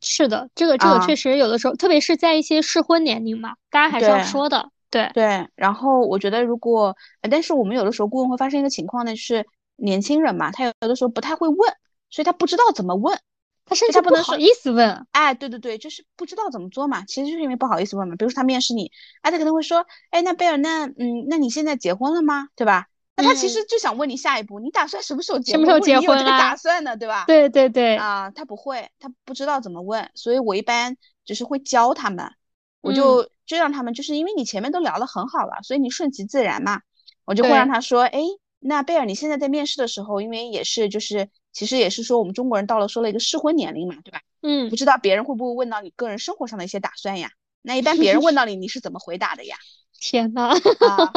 [0.00, 4.70] 是的，这个这个确实有的时候，特别是在一些适婚年龄嘛，大家还是要说的。
[4.92, 6.94] 对对，然后我觉得如果，
[7.28, 11.74] 但是我们有的时候顾问会发生一个情况呢，就是年轻人嘛，他有的时候不太会问，
[12.10, 13.18] 所以他不知道怎么问，
[13.64, 15.06] 他甚至不能好意思问。
[15.12, 18.14] 哎，对对对，就是不知道怎么做嘛，其实就是因为不好意思问嘛。
[18.16, 22.48] 比如说他面试你，哎，他可能会说，哎，那贝尔，那嗯，那你现在结婚了吗？
[22.54, 22.88] 对吧？
[23.16, 25.52] 那他其实就想问你下一步，你打算什么时候结？
[25.52, 26.38] 什么时候结婚啊？
[26.38, 27.24] 打算呢，对吧？
[27.26, 27.96] 对对对。
[27.96, 32.30] 啊，他不会，他不知道怎么问，所以我一般就是会教他们。
[32.82, 36.80] 我就就让他们，就是因为你前面都聊得很好了，所以你顺其自然嘛。
[37.24, 38.20] 我就会让他说，哎，
[38.58, 44.20] 那贝尔，你现在在面试的时候，因为也是就是其实也是说我们中国人到了说了一个适婚年龄嘛，对吧？
[44.42, 44.68] 嗯。
[44.68, 47.30] 不知道别人会不会问到你个人生活上的一些打算呀？
[47.62, 49.56] 那一般别人问到你，你是怎么回答的呀？
[50.00, 50.48] 天呐。
[50.48, 51.12] 啊。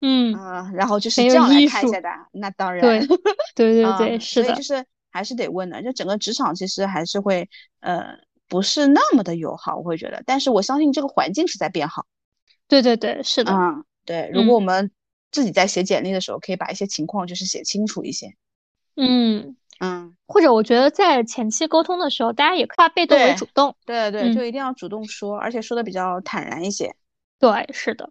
[0.00, 0.34] 嗯。
[0.34, 2.80] 啊，然后就是这样来看一下的，那当然。
[2.80, 3.06] 对
[3.54, 4.46] 对对对，是的。
[4.46, 7.48] 所以就是还是得问的，就整个职场其实还是会
[7.80, 8.16] 呃。
[8.48, 12.06] 不是那么的友好，我会觉得，但是我相信这个环境是在变好。
[12.66, 13.52] 对对对，是的。
[13.52, 14.30] 嗯，对。
[14.32, 14.90] 如果我们
[15.30, 18.34] 自己在写简历的时候，可以把一些情况就是写清楚一些。
[18.96, 20.16] 嗯嗯。
[20.26, 23.76] 或者我觉得在前期沟通的时候，大家也化被动为主动。
[23.86, 26.94] 对对，就一定要主动说，而且说的比较坦然一些。
[27.38, 28.10] 对，是的。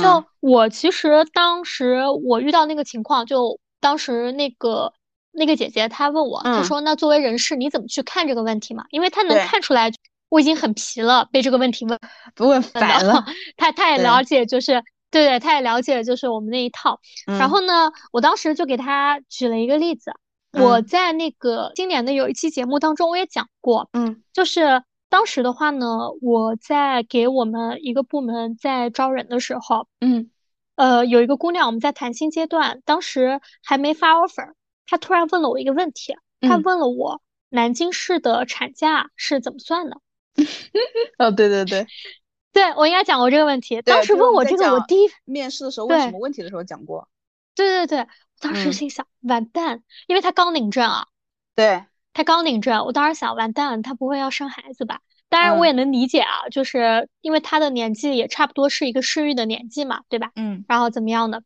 [0.00, 4.92] 就我其实当时我遇到那个情况，就当时那个。
[5.34, 8.84] 那个姐姐她问我，她说：“那作为人事，你怎么去看这个问题嘛？
[8.90, 9.90] 因为她能看出来，
[10.28, 11.98] 我已经很疲了，被这个问题问
[12.34, 13.24] 不问烦了。
[13.56, 17.00] 她她也了解，就是对对，她也了解，就是我们那一套。
[17.26, 20.12] 然后呢，我当时就给她举了一个例子，
[20.52, 30.30] 我在那个今年的有一期节目当中我也讲过，嗯，就是当时的话呢，我在给我们一个部门在招人的时候，嗯，
[30.76, 34.52] 呃，有一个姑娘我们在谈心阶段，当时还没发 offer，
[34.86, 40.00] 她突然问了我一个问题，他问了我南京市的产假是怎么算的。
[41.18, 41.86] 哦，对对对，
[42.52, 43.80] 对我应该讲过这个问题。
[43.82, 47.08] 当时问我这个，我第一面试的时候问什么问题的时候讲过。
[47.54, 48.08] 对对对，
[48.40, 51.06] 当时心想完蛋，因为他刚领证啊。
[51.54, 55.00] 对，他刚领证，我当时想完蛋，他不会要生孩子吧？
[55.28, 60.32] 当然我也能理解啊，就是因为他的年纪也差不多是一个适育的年纪嘛，对吧？
[60.34, 60.64] 嗯。
[60.66, 61.44] 然后怎么样的？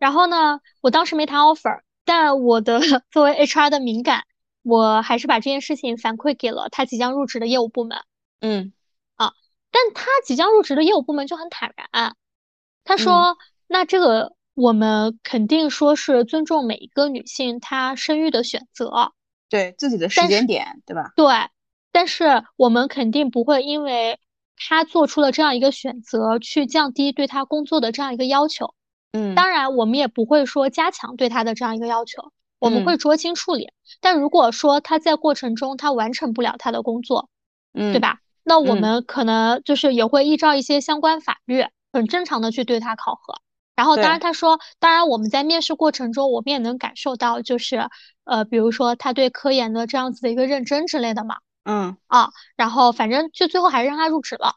[0.00, 4.24] 然后呢，我当时没谈 offer，但我的 作为 HR 的敏感，
[4.62, 7.98] 我还是把这件事情反馈给了他即将入职的业务部门。
[8.40, 8.72] 嗯，
[9.16, 9.32] 啊，
[9.70, 12.14] 但他即将入职的业务部门就很坦然，
[12.84, 13.36] 他说
[13.66, 19.12] ：“那这个我们肯定说是尊重每一个女性她生育的选择，
[19.48, 21.12] 对自己的时间点，对吧？
[21.16, 21.26] 对，
[21.90, 24.18] 但是我们肯定不会因为
[24.56, 28.74] 她做出了这样一个选择，去降低对她工作的这样一个要求。
[29.14, 33.72] 嗯，当然我们也不会说加强对他的这样一个要求，我们会酌情处理。
[34.00, 37.28] 但如果说他在过程中他完成不了他的工作，
[37.72, 43.40] 嗯，对吧？”那我们可能就是也会依照一些相关法律，很正常的去对他考核。
[43.74, 47.88] 然后，当然他说，当然我们在面试过程中，我们也能感受到，就是
[48.24, 51.36] 呃，比如说他对科研的这样子的一个认真之类的嘛。
[51.64, 54.54] 嗯啊，然后反正就最后还是让他入职了，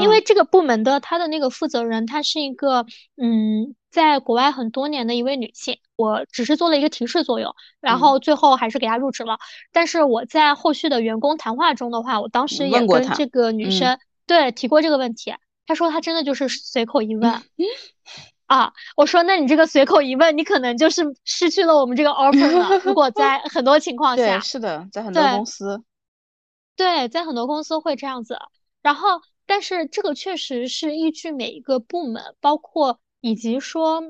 [0.00, 3.74] 因为这个部门的他的那个负责人，他是一个嗯。
[3.94, 9.38] 在国外很多年的一位女性，我只是做了一个提示作用，然后最后还是给她入职了。
[9.70, 15.32] 但是我在后续的员工谈话中的话，我当时也跟这个女生对提过这个问题，
[15.64, 17.40] 她说她真的就是随口一问
[18.46, 18.72] 啊。
[18.96, 22.76] 我说那你这个随口一问，你可能就是失去了我们这个 offer 了。
[22.78, 25.84] 如果在很多情况下，是的，在很多公司，
[26.74, 28.36] 对，在很多公司会这样子。
[28.82, 33.00] 然后，但是这个确实是依据每一个部门，包括。
[33.26, 34.02] 以及说，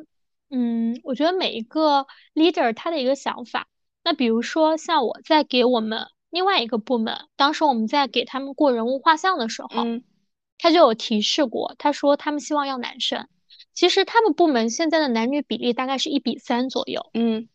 [0.50, 3.68] 嗯，我觉得每一个 leader 他的一个想法，
[4.02, 10.02] 那比如说像我在给我们另外一个部门，当时我们在给他们过人物画像的时候，嗯，
[10.58, 13.28] 他就有提示过，他说他们希望要男生，
[13.72, 17.48] 其实他们部门现在的男女比例大概是一比三左右，嗯，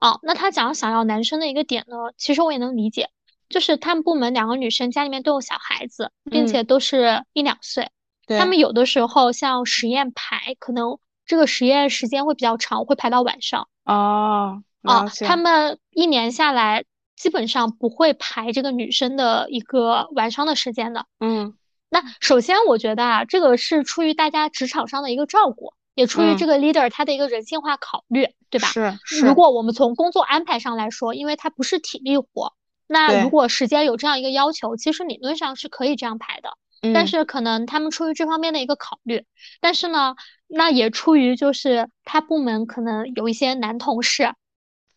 [0.00, 3.10] 哦，那他讲想要男生的一个点呢，其实我也能理解，
[3.50, 7.90] 就是他们部门两个女生家里面都有小孩子，并且都是一两岁。
[8.26, 13.68] 他们有的时候像实验排，可能这个实验时间会比较长，会排到晚上。
[13.84, 16.84] 哦，哦，他们一年下来
[17.16, 21.06] 基本上不会排这个女生的一个晚上的时间的。
[21.18, 21.54] 嗯，
[21.88, 28.68] 那首先我觉得啊，这个是出于大家职场上的一个照顾，也出于这个 leader 他的一个人性化考虑，对吧？
[28.68, 29.26] 是是。
[29.26, 32.54] 如果我们从工作安排上来说，因为它不是体力活，
[32.92, 36.50] 那如果时间有这样一个要求，其实理论上是可以这样排的。
[36.94, 39.26] 但是可能他们出于这方面的一个考虑，
[39.60, 44.32] 但是呢，那也出于就是他部门可能有一些男同事，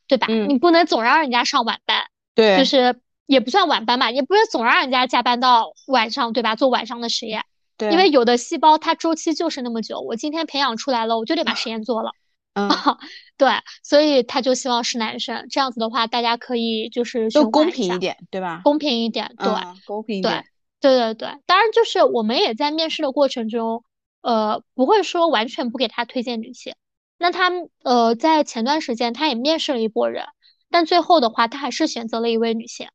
[0.08, 0.28] 对吧？
[0.48, 6.56] 你不能总让人家上晚班，对，就是也不算晚班吧，也不能总让人家加班到晚上，对吧？
[6.56, 7.44] 做晚上的实验，
[7.76, 12.14] 对，因为有的细胞它周期就是那么久，我今天培养出来了，我就得把实验做了，
[12.54, 12.70] 嗯，
[13.38, 13.50] 对，
[13.84, 18.62] 所以他就希望是男生，这样子的话，大家可以就是都公平一点，对吧？
[18.64, 19.48] 公平一点，对，
[19.86, 20.46] 公平一点。
[20.80, 23.84] 对对对对，当然就是我们也在面试的过程中，
[24.22, 26.76] 呃，不会说完全不给他推荐女性。
[27.18, 27.50] 那他
[27.84, 30.26] 呃，在前段时间他也面试了一波人，
[30.70, 32.88] 但最后的话，他还是选择了一位女性。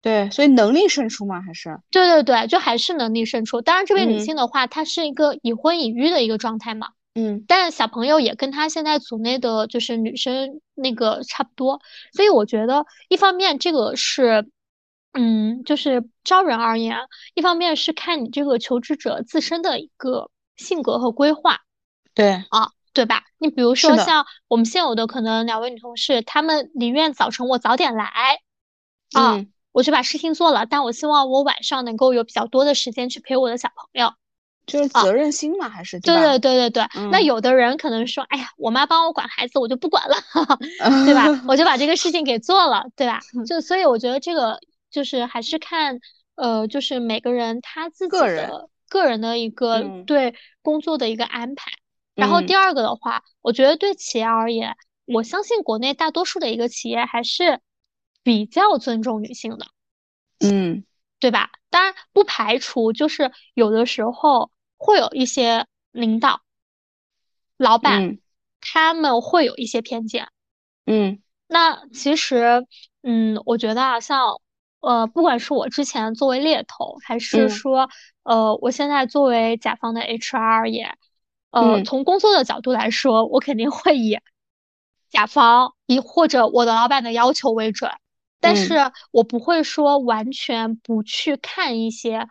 [0.00, 1.40] 对，所以能力胜出吗？
[1.40, 1.78] 还是？
[1.90, 3.60] 对对对，就还是能力胜出。
[3.60, 6.88] 当然，这位女性的话，她是一个已婚已育的一个状态嘛。
[7.14, 7.44] 嗯。
[7.48, 11.80] 但小朋友也跟他现在组内的就是女生那个差不多，
[12.12, 14.48] 所以我觉得一方面这个是。
[15.14, 16.96] 嗯，就是招人而言，
[17.34, 21.58] 一方面是看你这个求职者自身的一个性格和规划，
[22.14, 23.22] 对啊，对吧？
[23.36, 28.06] 你比如说像我们现有的可能两位女同事，她们宁愿早晨我早点来，
[29.12, 34.14] 啊，我就把事情做了，但我希望我晚上能够有比较多的时间去陪我的小朋友，
[34.66, 36.84] 就是责任心嘛，还是对对对对对。
[37.10, 40.16] 那有的人可能说，哎呀，我妈帮我管孩子，我就不管了，
[41.06, 41.44] 对吧？
[41.48, 43.20] 我就把这个事情给做了，对吧？
[43.46, 44.58] 就所以我觉得这个。
[44.92, 46.00] 就是还是看，
[46.34, 51.72] 呃，就是每个人他自己的个人的一个对工作的一个安排。
[52.14, 57.60] 然后第二个的话，我觉得对企业而言，我相信国内大多数的一个企业还是
[58.22, 59.64] 比较尊重女性的，
[60.40, 60.84] 嗯，
[61.22, 61.50] 对吧？
[61.70, 66.40] 当然不排除就是有的时候会有一些领导、
[67.56, 68.18] 老板，
[68.60, 70.26] 他们会有一些偏见。
[70.84, 72.66] 嗯，那其实，
[73.04, 74.40] 嗯，我觉得啊，像
[74.80, 77.88] 呃，不管是我之前作为猎头，还是说
[78.24, 80.96] 呃，我现在作为甲方的 HR 也，
[81.52, 84.18] 呃，从工作的角度来说，我肯定会以
[85.08, 87.92] 甲方以或者我的老板的要求为准，
[88.42, 88.74] 但是
[89.12, 92.28] 我不会说完全不去看一些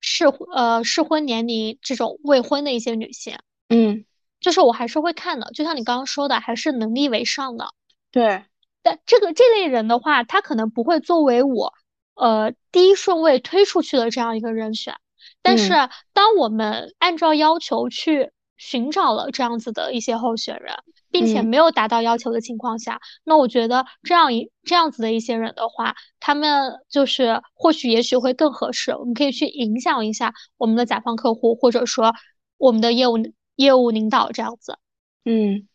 [0.00, 3.36] 适呃适婚年龄这种未婚的一些女性，
[3.68, 4.04] 嗯，
[4.40, 7.74] 就是我还是会看的，就像你刚刚说的，还是能力为上的。
[8.12, 8.44] 对，
[8.82, 11.74] 但这个这类人的话，他可能不会作为我，
[12.14, 14.94] 呃，第一顺位推出去的这样一个人选。
[15.42, 15.72] 但是，
[16.12, 20.74] 当我们按照要求去寻找了这样子的一些候选人，
[21.10, 28.92] 并且没有达到要求的情况下，那我觉得这样一这样子的一些人的话，他们就是或许也许会更合适。
[28.92, 32.14] 我们可以去影响一下我们的甲方客户，或者说
[32.56, 33.18] 我们的业务
[33.56, 34.78] 业务领导这样子。
[35.24, 35.66] 嗯，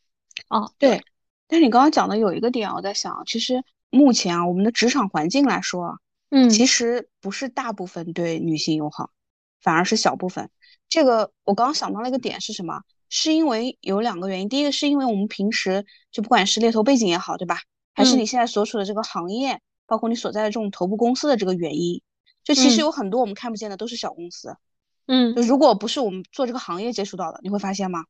[0.50, 1.04] 哦，对。
[1.48, 9.12] 但是你刚刚讲的有一个点，我在想，其实目前啊，我们的职场环境来说，嗯，其实不是大部分对女性友好，
[9.62, 10.50] 反而是小部分。
[10.90, 12.82] 这个我刚刚想到了一个点是什么？
[13.14, 14.50] 是因为有两个原因。
[14.50, 17.60] 第一个是因为我们平时就不管是猎头背景也好，对吧？
[17.94, 22.02] 还是你现在所处的这个行业，包括你所在的这种头部公司的这个原因，
[22.44, 24.58] 就其实有很多我们看不见的都是小公司。
[25.06, 28.04] 嗯，就如果不是我们做这个行业接触到的，你会发现吗？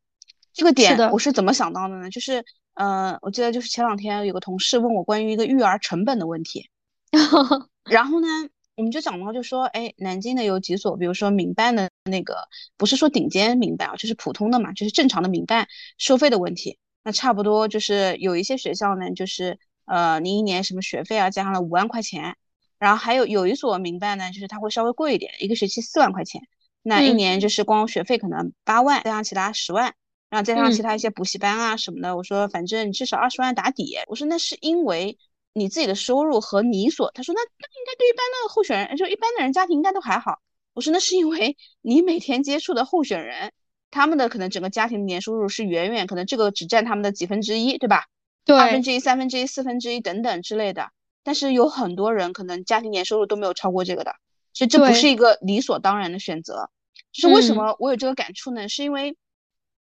[0.53, 2.09] 这个点我是怎么想到的呢？
[2.09, 2.43] 就是。
[2.75, 6.71] 嗯，我记得就是前两天有个同事问我关于一个育儿成本的问题，
[7.85, 8.27] 然后呢，
[8.75, 16.77] 我们就讲到就说，哎，南京的有几所，比如说民办的那个，不是说顶尖民办啊，就是普通的嘛，就是正常的民办收费的问题。
[17.03, 22.35] 那差不多就是有一些学校呢，就是呃，你一年什么学费啊，加上了五万块钱，
[22.79, 26.41] 然后还有有一所民办呢，就是它会稍微贵一点，一个学期四万块钱，
[26.81, 29.93] 那一年就是光学费可能八万，加上其他十万。
[30.29, 33.95] 然后再加上其他一些补习班啊什么的，我说反正至少二十万打底。
[34.07, 35.19] 我说那是因为
[35.53, 40.39] 你自己的收入和你所，他说那那应该对一般的候选人，就一般的人家庭应该都还好。
[40.73, 43.51] 我说那是因为你每天接触的候选人，
[43.91, 48.05] 他们的可能整个家庭年收入是远远可能这个只占他们的几分之一，对吧？
[48.45, 50.89] 对，二分之一、三分之一、四分之一等等之类的。
[51.23, 54.13] 但是有很多人可能家庭年收入都没有超过这个的，
[54.53, 56.69] 所以这不是一个理所当然的选择。
[57.12, 58.67] 就是为什么我有这个感触呢？
[58.67, 59.15] 是因为。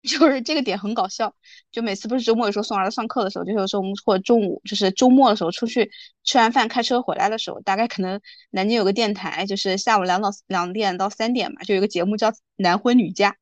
[0.05, 1.35] 就是这个点很搞笑，
[1.73, 5.90] 就每次不是周末有时候送儿子上课的时候，就有时候我们或者中午就是周末的时候出去
[6.25, 13.35] 吃完饭开车回来的时候，大概可能南京有个电台，就是下午两到两点到三点嘛，就有个节目叫男婚女嫁，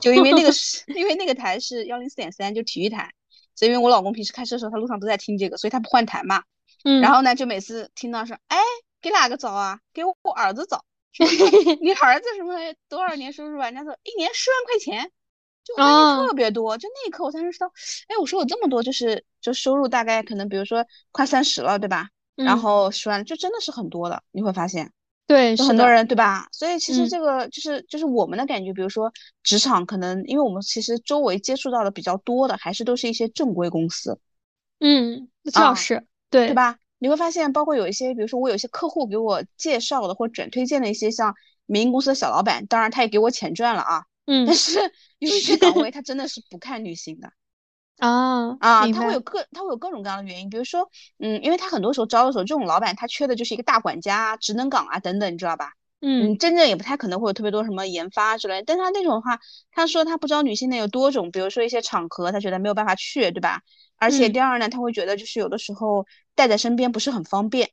[0.00, 3.12] 就因为那个 是因为那个台是幺零四点三，就体育台，
[3.54, 6.42] 所以因为我老公平时开车的时候他路上都在听这个，所以他不换台嘛，
[6.84, 8.56] 嗯，然后呢就每次听到说，哎，
[9.02, 9.80] 给哪个找啊？
[9.92, 10.86] 给我儿子找，
[11.82, 12.54] 你儿子什么
[12.88, 13.66] 多少年收入啊？
[13.66, 15.12] 人家说一年十万块钱。
[15.68, 17.66] 就发现特别多，就那一刻我才认识到，
[18.08, 22.08] 哎，我说我这么多，就是就收入大概可能，比如说快三十了，对吧？
[22.36, 24.92] 然后十万，就真的是很多的，你会发现，
[25.26, 26.48] 对，很多人，对吧？
[26.52, 34.18] 所以其实这个就是就是我们的感觉，比如说职场，可能因为我们其实周围接触到的比较多的，还是都是一些正规公司，
[34.78, 36.78] 嗯，这倒是，对，对吧？
[37.00, 41.34] 你会发现，包括有一些，比如说我有些客户给我介绍的或转推荐的一些像
[41.66, 44.04] 民营公司的小老板，当然他也给我钱赚了啊。
[44.26, 44.78] 嗯，但是
[45.18, 47.32] 有一些岗位 他真的是不看女性的
[47.98, 55.72] 啊啊，他会有各他会有各种各样的原因，比如说，嗯，因为他很多时候招的时候，这种老板他缺的就是一个大管家、啊职能岗啊等等，你知道吧？
[56.00, 59.40] 嗯，真正也不太可能会有特别多什么研发之类，但他那种的话，
[59.72, 63.62] 他说他不招女性的有多种，比如说一些场合他觉得没有办法去，对吧？
[63.96, 67.70] 而且第二呢，他会觉得就是有的时候带在身边不是很方便。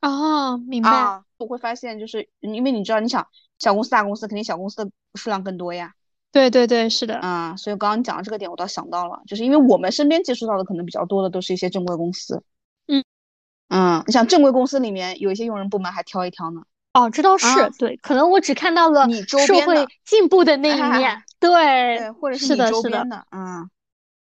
[0.00, 1.22] 哦，明白。
[1.36, 4.90] 我会发现就是因为你知道，你想小公司大公司肯定小公司的。
[5.14, 5.92] 数量更多呀，
[6.32, 12.42] 对对对，是的，啊，所以刚刚你讲的这个点，我倒想到了，就是因为我们身边接触到的可能比较多的都是一些正规公司，
[12.86, 13.04] 嗯
[13.68, 16.62] 嗯，你像正规公司里面有一些用人部门还挑一挑呢，
[16.94, 17.46] 哦，这倒是，
[17.78, 23.70] 对，可能我只看到了你周边的进步的那一面， 对对，或者是你周边的，嗯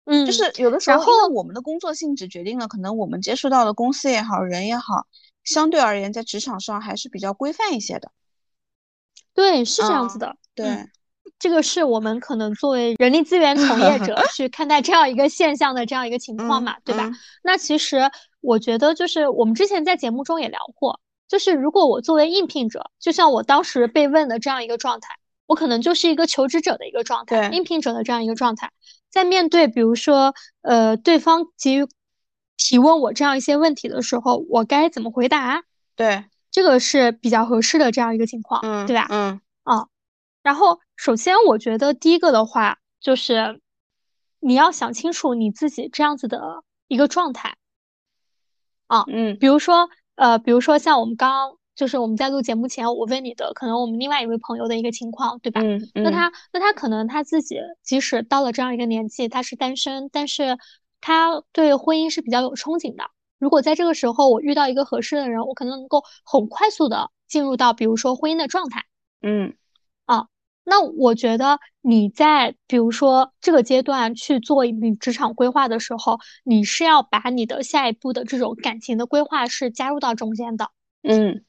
[0.05, 5.07] 嗯，就是有的时候，因为我们的工作性质决定了，可能我们接触到的公司也好，人也好，
[5.43, 8.13] 相对而言在职场上还是比较规范一些的。
[9.33, 10.37] 对，是这样子的。
[10.55, 10.87] 对，
[11.39, 17.11] 这个是我们可能作为人力资源从业者 去看待这样一个现象的这样一个情况嘛，对吧？
[17.43, 18.11] 那其实
[18.41, 25.17] 我觉得，就是我们之前在节目中也聊过，就是如果我作为应聘者，就像我当时被问的这样一个状态，
[25.47, 28.71] 我可能就是一个求职者的一个状态，应聘者的这样一个状态，
[29.11, 31.87] 在面对比如说呃对方给予
[32.57, 35.63] 提问我这样一些问题的时候，我该怎么回答？
[35.97, 36.25] 对。
[36.51, 39.09] 这个是比较合适的这样一个情况，嗯，对吧？
[39.11, 39.87] 嗯，啊，
[40.45, 43.61] 然后首先我觉得第一个的话就是
[44.41, 47.57] 你要想清楚你自己这样子的一个状态，
[48.87, 55.61] 啊，嗯，比如说呃，比如说像我们刚就是我们在录节目前，我问你的可能我们另外一位朋友的一个情况，对吧？
[55.63, 60.57] 嗯，那他那他可能他自己即使到了这样一个年纪，他是单身，但是
[61.01, 63.05] 他对婚姻是比较有憧憬的。
[63.39, 68.85] 如果在这个时候我遇到一个合适的人，我可能能够很快速的进入到比如说婚姻的状态。
[69.21, 69.55] 嗯，啊，
[70.65, 80.71] 那我觉得你在比如说这个阶段去做你职场规划的时候，你是要把你的下一步的这种感情的规划是加入到中间的。
[81.03, 81.45] 嗯。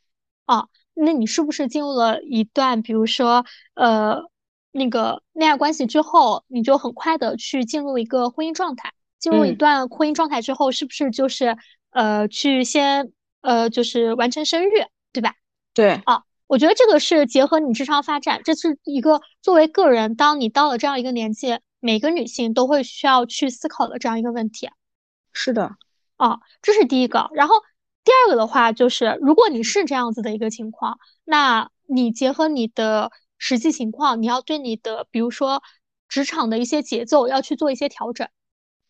[0.46, 4.22] 啊，那你是不是进入了一段，比如说，呃，
[4.72, 8.94] 那个恋爱关系之后，你就很快的去进入一个婚姻状态？
[9.18, 11.58] 进入一段婚姻状态之后，是不是就是
[11.90, 13.12] 呃，去先
[13.42, 15.34] 呃，就是完成生育，对吧？
[15.74, 16.00] 对。
[16.06, 24.70] 啊，我觉得这个是结合你职场发展，这是一个作为个人，当你到了这样一个年纪，每个女性都会需要去思考的这样一个问题。
[25.34, 25.76] 是的。
[26.18, 27.56] 啊，这是第一个，然后。
[28.06, 35.64] 第二个的话就是，如果你是这样子的一个情况，那你结合你的实际情况，你要对你的，比如说
[36.08, 38.28] 职场的一些节奏要去做一些调整。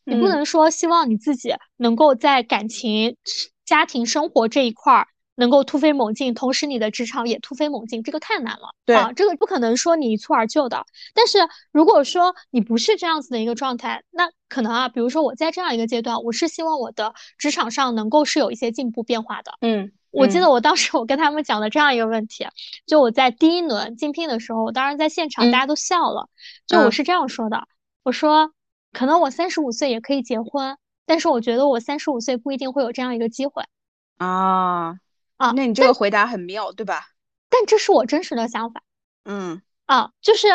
[0.03, 3.15] 你不能说希望你自己能够在感情、
[3.63, 5.07] 家庭生活这一块儿。
[5.35, 8.73] 能够突飞猛进，同时你的职场也突飞猛进，这个太难了。
[8.85, 10.85] 对啊，这个不可能说你一蹴而就的。
[11.13, 11.39] 但是
[11.71, 19.51] 如果说你不是这样子的一个状态，那可能啊，比如说我在这样一个阶段，我是希望我的职场上能够是有一些进步变化的。
[19.61, 22.47] 嗯，我记得我当时我跟他们讲的这样一个问题，
[22.85, 26.29] 就我在第一轮竞聘的时候，我当时在现场大家都笑了。
[26.65, 27.67] 就我是这样说的，
[28.03, 28.51] 我说
[28.93, 33.63] 可能我三十五岁也可以结婚，但是我觉得我三十五岁不一定会有这样一个机会。
[34.17, 34.95] 啊。
[35.37, 37.07] 啊，那你这个回答很妙，对吧？
[37.49, 38.81] 但这是我真实的想法。
[39.23, 40.47] 嗯，啊，就是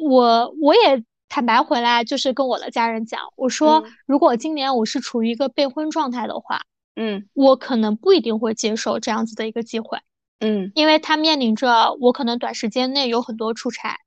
[0.00, 6.62] 我我也坦白回来，就是跟我的家人讲，我说如果今年我是处于一个备婚状态的话，
[6.96, 9.98] 嗯，我可能不一定会接受这样子的一个机会。
[10.40, 13.98] 嗯，因为他面临着我可能短时间内有很多出差。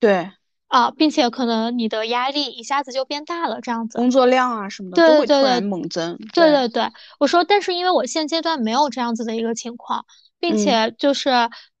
[0.00, 0.30] 对。
[0.68, 6.16] 啊，并且可能你的压力一下子就变大了，这样子，工作量啊什么的都会突然猛增。
[6.34, 6.86] 对对对，
[7.18, 10.04] 我说，但是因为我现阶段没有这样子的一个情况，
[10.38, 11.30] 并且就是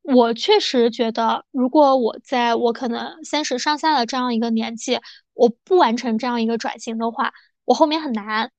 [0.00, 4.98] 我确实觉得，如果我在我可能三十上下的这样一个年纪，
[5.34, 7.34] 我不完成这样一个转型的话，
[7.66, 8.50] 我后面很难，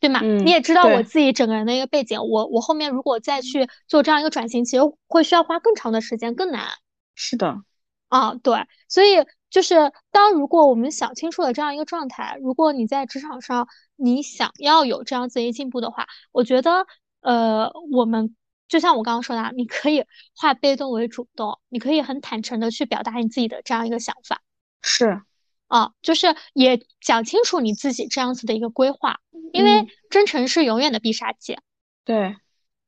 [0.00, 0.18] 对吗？
[0.20, 6.66] 你也知道我自己整个人的一个背景，我我后面如果再去做这样一个转型，其实会需要花更长的时间，更难。
[7.14, 7.62] 是的。
[8.08, 9.24] 啊，对，所以。
[9.48, 16.86] 就是当如果我们想清楚了这样一个状态，如果你在职场上你想要有这样子一进步的话，我觉得，
[17.20, 18.34] 呃，我们
[18.68, 24.42] 就像我刚刚说的，你可以化被动为主动，你可以很坦诚的去表达你自己的这样一个想法。
[24.82, 25.22] 是，
[25.68, 29.20] 啊，就是也讲清楚你自己这样子的一个规划，
[29.52, 31.56] 因为真诚是永远的必杀技。
[32.04, 32.36] 对，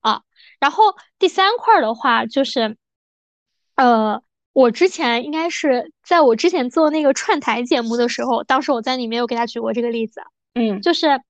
[0.00, 0.22] 啊，
[0.58, 2.76] 然后第三块的话就是，
[3.76, 4.22] 呃。
[4.58, 10.20] 我之前应该是在我之前做那个串台节目的时候，当时我在里面有给他举过这个例子，
[10.54, 11.20] 嗯，就是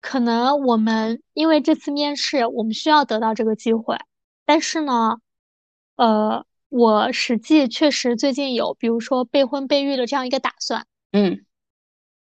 [0.00, 3.98] 可能我们因为这次面试，我们需要得到这个机会，
[4.46, 5.16] 但是呢，
[5.96, 11.44] 呃，我实际确实最近有，比如说备婚备育的这样一个打算，嗯，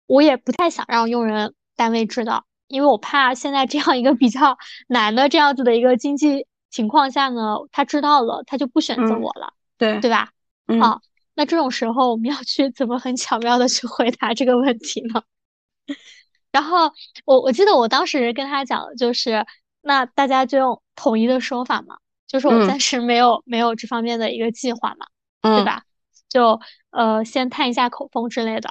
[0.06, 4.58] 我也不太想让用人单位知道，因为我怕现在这样一个比较
[4.90, 9.54] 难的这样子的一个经济情况下呢，他知道了，他就不选择我了。
[9.80, 10.30] 对对吧？
[10.80, 11.02] 啊，
[11.34, 15.24] 那这种时候我们要去怎么很巧妙的去回答这个问题呢？
[16.52, 16.92] 然后
[17.26, 19.46] 我我记得我当时跟他讲的就是，
[19.82, 25.08] 那大家就用统一的说法嘛，就是我暂时没有没有这方面的一个计划嘛，
[25.42, 25.84] 对吧？
[26.28, 26.60] 就
[26.92, 28.70] 呃先探一下口风之类的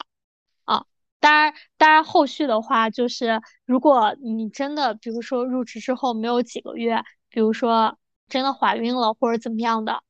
[0.65, 0.85] 啊。
[1.21, 7.97] 当然当然后续的话，就是如果你真的比如说入职之后没有几个月，比如说
[8.29, 10.03] 真的怀孕了或者怎么样的。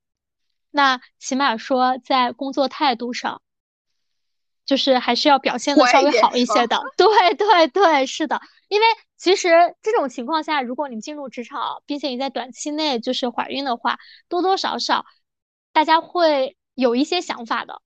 [0.70, 3.40] 那起码说，在工作态度上，
[4.66, 6.80] 就是还是要表现的稍微好一些的。
[6.96, 8.40] 对对对，是的。
[8.68, 9.48] 因为其实
[9.80, 13.98] 这种情况下，如果你进入职场，并且你在短期内就是怀孕的话，
[14.28, 15.06] 多多少少
[15.72, 17.80] 大家会有一些想法的。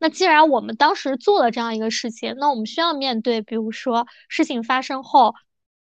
[0.00, 5.34] 那既然我们当时做了这样一个事情，那我们需要面对，比如说事情发生后，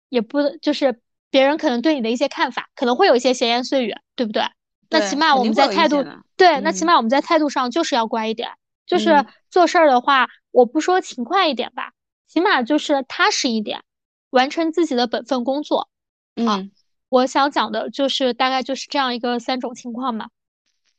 [0.09, 4.45] 也不就是别人可能对你的一些看法，可能会有一些闲言碎语，对不对？
[4.91, 6.05] 那起码我们在态度
[6.37, 8.51] 对，那起码我们在态度上就是要乖一点，
[8.87, 11.93] 就是做事儿的话，我不说勤快一点吧，
[12.27, 13.83] 起码就是踏实一点，
[14.31, 15.89] 完成自己的本分工作。
[16.37, 16.71] 嗯，
[17.09, 20.29] 我想讲的就是大概就是这样一个三种情况嘛。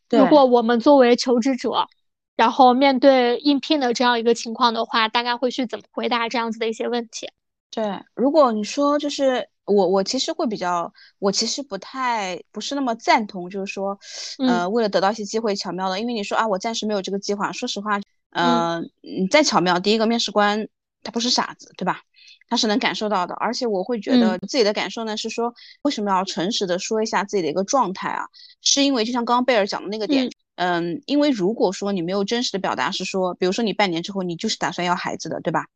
[0.09, 1.87] 如果我们作为求职者，
[2.35, 7.29] 然后面对应聘的这样一个情况的话，大概会去怎么回答这样子的一些问题？
[7.71, 7.83] 对，
[8.15, 13.97] 如果你说就是我，我其实会比较，我其实不太不是那么赞同，就是说，
[14.39, 17.51] 呃，为了得到一些机会巧妙的，因为你说啊，我暂时没有这个计划。
[17.51, 17.99] 说实话，
[18.31, 20.67] 嗯，你再巧妙，第一个面试官
[21.03, 22.01] 他不是傻子，对吧？
[22.49, 25.53] 他是能感受到的，而且我会觉得自己的感受呢是说，
[25.83, 28.25] 为什么要诚实的说一下自己的一个状态啊？
[28.61, 35.67] 是因为就像刚刚贝尔讲的那个点，嗯，因为如果说你没有真实的表达，是说，比如说你半年之后你就是打算要孩子的，对吧？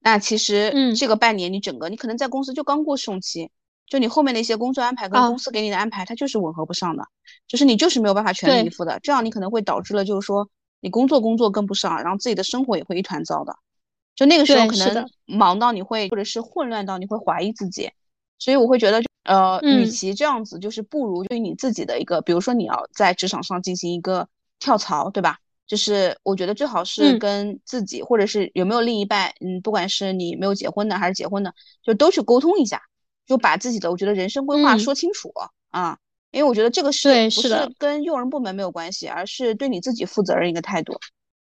[0.00, 3.50] 那其实这个半年你整个你可能在公司就刚过试用期，
[3.86, 7.04] 就你后面的一些工作安排跟公司给你的安排，它就是吻合不上的，
[7.46, 10.48] 就是你就是没有办法全力以赴的，这样你可能会导致了就是说
[10.80, 13.56] 你工作工作跟不上，然后自己的生活也会一团糟的。
[14.14, 17.90] 就那个时候可能忙到你会，或者是混乱到你会怀疑自己，
[18.38, 25.38] 所以我会觉得，呃，与其这样子，就是不如对你自己的一个，比如说你要在职场上进行一个跳槽，对吧？
[25.68, 31.54] 就是我觉得最好是跟自己，或者是有没有另一半，嗯，不管是你没有结婚的还是结婚的，
[31.84, 32.82] 就都去沟通一下，
[33.26, 35.30] 就把自己的我觉得人生规划说清楚
[35.70, 35.98] 啊，
[36.32, 40.98] 因为我觉得这个是不是跟用人部门没有关系，而是对你自己负责任一个态度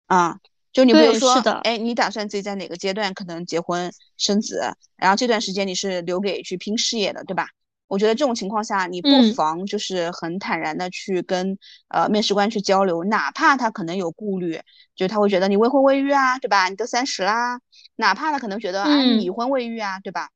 [0.06, 0.38] 啊。
[0.72, 4.60] 就你比如说，哎，你打算自己在哪个阶段可能结婚生子，
[4.96, 7.46] 然后这段时间你是留给去拼事业的，对吧？
[7.86, 11.58] 我觉得这种情况下，你不妨就是很坦然的去跟
[11.88, 14.60] 呃面试官去交流，哪怕他可能有顾虑，
[14.96, 16.68] 就他会觉得你未婚未育啊，对吧？
[16.68, 17.60] 你都三十啦，
[17.96, 20.30] 哪怕他可能觉得啊你已婚未育啊，对吧？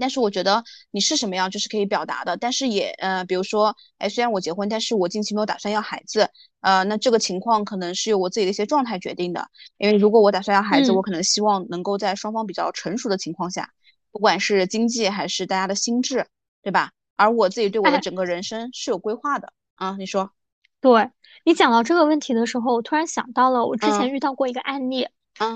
[0.00, 6.30] 但是我觉得你是什么样就是可以表达的，但是也呃，比如说，哎，虽然我结婚，但是我近期没有打算要孩子，
[6.62, 9.46] 呃，那这个情况可能是由我自己的一些状态决定的。
[9.76, 13.68] 因为如果我打算要孩子，我可能希望能够在双方比较成熟的情况下，
[14.10, 16.26] 不管是经济还是大家的心智，
[16.62, 16.92] 对吧？
[17.16, 19.96] 而我自己对我的整个人生是有规划的啊。
[19.98, 20.30] 你说，
[20.80, 21.10] 对
[21.44, 25.08] 你讲到这个问题的时候，我突然想到了我之前遇到过一个案例。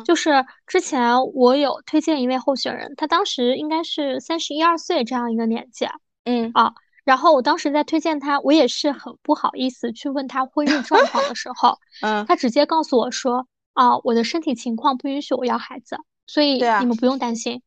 [0.04, 5.86] 就是之前我有推荐一位候选人，他当时应该是三十一二岁这样一个年纪，
[6.24, 6.72] 嗯啊，
[7.04, 17.62] 然后我当时在推荐他，我也是很不好意思去问他婚姻状况的时候， 嗯，他直接告诉我说，啊，我的身体情况不允许我要孩子，所以你们不用担心。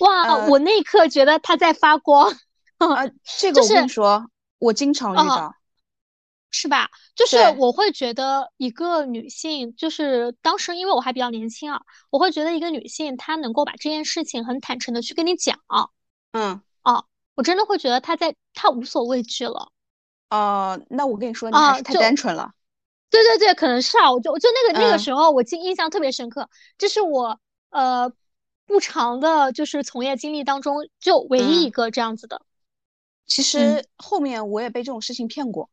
[0.00, 2.32] 哇，我那一刻觉得他在发光，
[2.90, 3.04] 啊，
[3.38, 4.26] 这个我跟你说，
[4.58, 5.54] 我经常遇到。
[6.56, 6.88] 是吧？
[7.16, 15.58] 就是我会觉得一个女性，就是当时因为我还比较年轻啊，我会觉得一个女性她能够把这件事情很坦诚的去跟你讲，
[16.30, 19.72] 嗯，哦，我真的会觉得她在她无所畏惧了。
[20.30, 22.52] 哦，那我跟你说，你还是太单纯了。
[23.10, 28.12] 对对对，可能是啊，我就就那个那个时候，我记印象特别深刻，这是我呃
[28.64, 32.42] 不长的，就是从业经历当中就唯一一个这样子的。
[33.26, 35.70] 其实后面我也被这种事情骗过。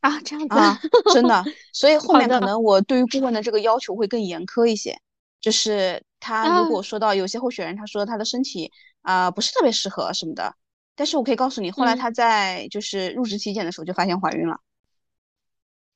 [0.00, 0.80] 啊，这样子啊，
[1.12, 4.98] 真的，所以后面可能我对于顾问的这个要求会更严苛一些。
[5.40, 10.54] 就是他如果说到有些候选人，他说他的身体啊不是特别适合什么的，
[10.94, 14.60] 但是我可以告诉你，后来他在就是入职体检的时候就发现怀孕了。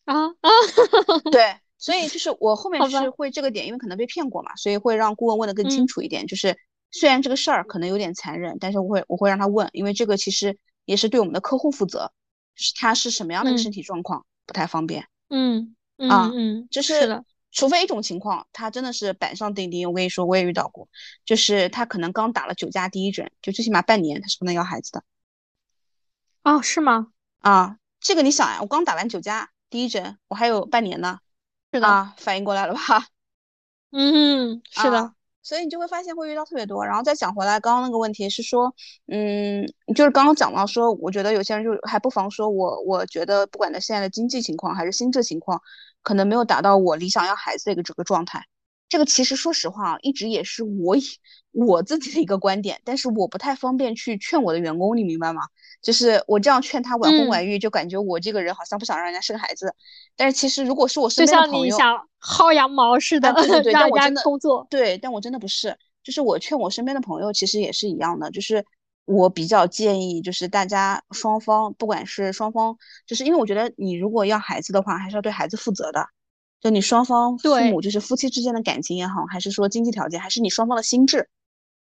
[0.04, 0.50] 啊啊，
[1.32, 6.26] 对，所以就是我后面是会这个点，因为可能被骗过嘛，所以会让顾问问的更清楚一点。
[6.26, 6.58] 就是
[6.94, 12.12] 虽然这个事儿可能有点残忍，但是我会我会让他问，因为这个其实也是对我们的客户负责。
[12.56, 15.74] 是他是什么样的身体状况不太方便，嗯
[16.08, 19.88] 啊嗯，就是除非一种情况，他真的是板上钉钉。
[19.88, 20.88] 我跟你说，我也遇到过，
[21.24, 25.02] 就是他可能刚打了九价第一针，就最起码半年他是不能要孩子的。
[26.44, 27.08] 哦，是吗？
[27.40, 31.18] 啊，这个你想呀，我刚打完九价第一针，我还有半年呢，
[31.72, 32.80] 是的，反应过来了吧？
[33.90, 35.12] 嗯，是的。
[35.44, 38.74] 所以你就会发现会遇到特别多，然后再讲回来，刚刚那个问题是说，
[39.06, 39.64] 嗯，
[39.94, 45.60] 就是刚刚讲到说，我觉得有些人就还不妨说我，我觉得不管他现在的经济情况还是心智情况，
[46.02, 48.42] 可能没有达到我理想要孩子的一个这个状态。
[48.88, 50.96] 这个其实说实话啊，一直也是我
[51.52, 55.42] 我自己的一个观点，但是我不太方便去劝我的员工，你明白吗？
[55.84, 59.72] 就是我这样劝他晚婚晚育，就感觉我这个人好像不想让人家生孩子。
[60.16, 65.76] 但是其实如果是我身边的朋友，就像你想薅羊毛似的，对对对， 但我真的工作，对，但我真的不是。
[66.02, 68.30] 就是我劝我身边的朋友，其实也是一样的。
[68.30, 68.64] 就是
[69.04, 72.76] 我比较建议，就是大家双方，不管是双方，
[73.06, 76.06] 就是因为我觉得你如果要孩子的话，还是要对孩子负责的。
[76.60, 81.28] 就你双方父母，就是夫妻之间的感情也好，还是说经济条件，还是你双方的心智。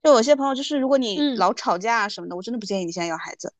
[0.02, 3.54] 就有些朋友，就是如果你老吵架啊什么的，我真的不建议你现在要孩子。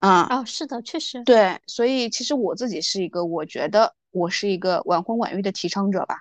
[0.00, 1.22] 啊，哦，是的，确实。
[1.24, 6.20] 对，所以其实我自己是一个，我觉得我是一个晚婚晚育的提倡者吧。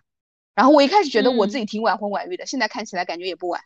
[0.55, 3.61] 然后我一开始觉得我自己挺晚婚晚育的，现在看起来感觉也不晚。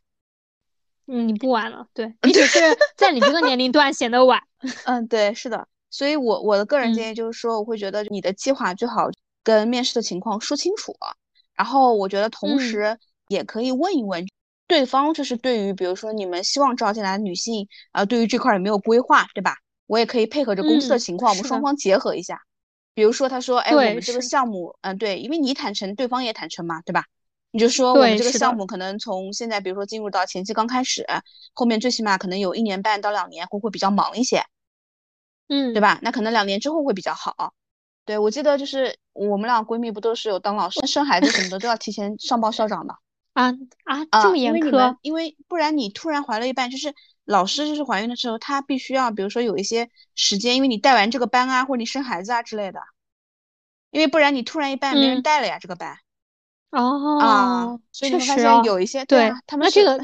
[1.08, 2.60] 嗯，你不晚了，对，你只是
[2.98, 4.42] 在你这个年龄段显得晚。
[4.86, 5.68] 嗯，对，是的。
[5.90, 9.10] 所以我我的个人建议就是说，我会觉得你的计划最好
[9.44, 10.96] 跟面试的情况说清楚。
[11.56, 12.98] 然后我觉得同时
[13.28, 14.26] 也可以问一问
[14.68, 19.56] 对方，就是对于比如说你们希望招进来的女性，呃，对于这块有没有规划，对吧？
[19.92, 22.44] 我也可以配合着公司的情况，我们双方结合一下。
[22.94, 27.04] 比如说他说，哎，我们这个项目，嗯，对，因为你坦诚，对方也坦诚嘛，对吧？
[27.52, 31.06] 你就说我们这个项目可能从现在，比如说进入到前期刚开始，
[31.52, 34.46] 后面最起码可能有一年半到两年会会比较忙一些，
[35.50, 36.00] 嗯，对吧？
[36.02, 37.54] 那可能两年之后会比较好。
[38.06, 42.96] 对我记得就是我们俩闺蜜不都是有当老师、生孩子什么的都要提前上报校长的
[43.34, 43.52] 啊
[44.10, 44.96] 啊，这么严苛？
[45.02, 46.96] 因为不然你突然怀了一半，就是
[47.26, 52.82] 老师就是怀孕的时候，他必须要比如说有一些时间，因为你带完这个班啊，或者你生孩子啊之类的，
[53.92, 55.98] 因为不然你突然一半没人带了呀，这个班。
[56.72, 60.00] 哦啊，所以你发现有一些对他们这个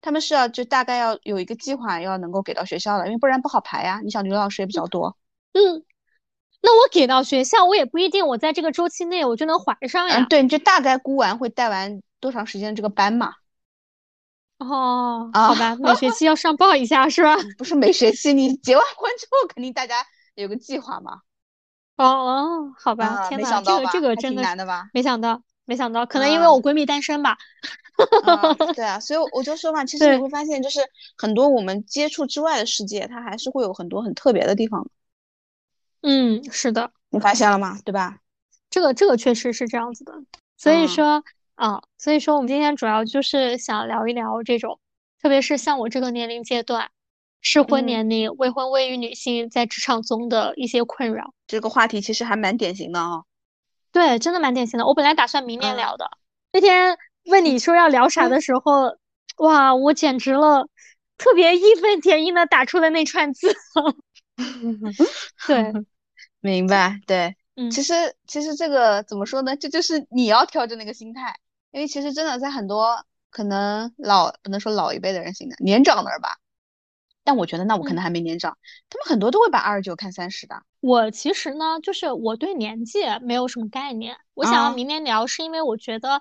[0.00, 4.00] 他们是要就大概要有一个计划，要能够给到学校的，因为不然不好排呀。
[4.02, 5.16] 你想，刘老师也比较多。
[5.52, 5.84] 嗯，
[6.60, 10.20] 那我给到学校，我也不一定我在这个周期内我就能怀上呀。
[10.20, 13.34] 嗯，对，你就大概估完会带完多长时间这个班嘛？
[14.62, 17.36] 哦，好吧，每学期要上报一下是吧？
[17.58, 20.04] 不是每学期，你 结完婚之后肯定大家
[20.34, 21.20] 有个计划嘛。
[21.96, 24.88] 哦哦，好吧，天哪，这个这个真的难的吧？
[24.92, 25.42] 没想到。
[25.64, 27.38] 没想到，可能因为我闺蜜单身吧。
[28.74, 30.80] 对啊，所以我就说嘛，其实你会发现，就是
[31.16, 34.84] 很多我们接触之外的世界，它还是会有很多很特别的地方。
[36.02, 37.78] 嗯，是的，你发现了吗？
[37.84, 38.18] 对吧？
[38.70, 40.12] 这个这个确实是这样子的。
[40.56, 41.22] 所以说
[41.62, 44.80] 啊，所以说我们今天主要就是想聊一聊这种，
[45.22, 46.90] 特别是像我这个年龄阶段，
[47.40, 51.32] 适婚年龄、未婚未育女性在职场中的一些困扰。
[51.46, 53.22] 这个话题其实还蛮典型的啊。
[53.92, 54.84] 对，真的蛮典型的。
[54.84, 56.10] 我本来打算明年聊的，
[56.52, 58.96] 那天问你说要聊啥的时候，
[59.36, 60.66] 哇，我简直了，
[61.16, 63.54] 特别义愤填膺的打出了那串字。
[65.46, 65.72] 对，
[66.42, 66.98] 明白。
[67.06, 69.54] 对，嗯，其实其实这个怎么说呢？
[69.54, 71.36] 这就是你要调整那个心态，
[71.72, 76.36] 因为其实真的在很多可能老不能说老一辈的人心里，年长的人吧。
[77.24, 78.58] 但我觉得，那我可能还没年长，
[78.90, 80.62] 他们很多都会把二十九看三十的。
[80.80, 84.16] 我其实呢，就是我对年纪没有什么概念。
[84.34, 86.20] 我想要明年聊，是因为我觉得，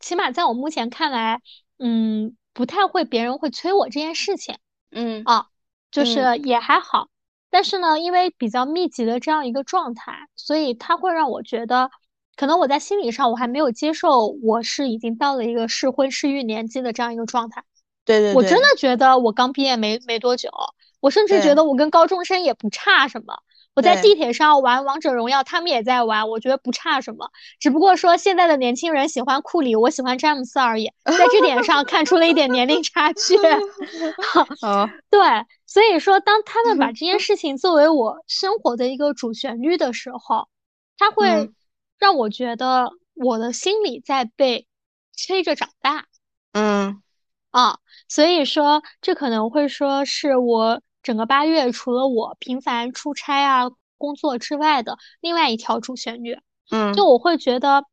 [0.00, 1.40] 起码在我目前看来，
[1.78, 4.58] 嗯，不太会别人会催我这件事情。
[4.90, 5.46] 嗯啊，
[5.92, 7.08] 就是也还好。
[7.48, 11.92] 但是呢，因为比较密集的这样一个状态，所以它会让我觉得，
[12.36, 17.64] 可能我在心理上我还没有接受我是已经到了一个适婚适育年纪的这样一个状态。
[18.04, 20.48] 对对，我真的觉得我刚毕业没没多久，
[21.00, 23.38] 我甚至觉得我跟高中生也不差什么。
[23.74, 27.30] 我在地铁上玩王者荣耀，他们也在玩，我觉得不差什么。
[27.60, 33.36] 只不过说现在的年轻人喜欢库里，我喜欢詹姆斯而已， 在这点上看出了一点年龄差 距。
[34.64, 35.20] 啊，对，
[35.66, 40.48] 所以说当他们把这件事情作为我生活的一个主旋律的时候，
[40.96, 41.50] 他会
[41.98, 44.66] 让我觉得我的心里在被
[45.12, 46.06] 催着长大。
[46.52, 47.02] 嗯。
[47.50, 56.38] 啊，所以说这可能会说是我整个八月除了我频繁出差啊工作之外的另外一条主旋律。
[56.70, 57.84] 嗯，就我会觉得，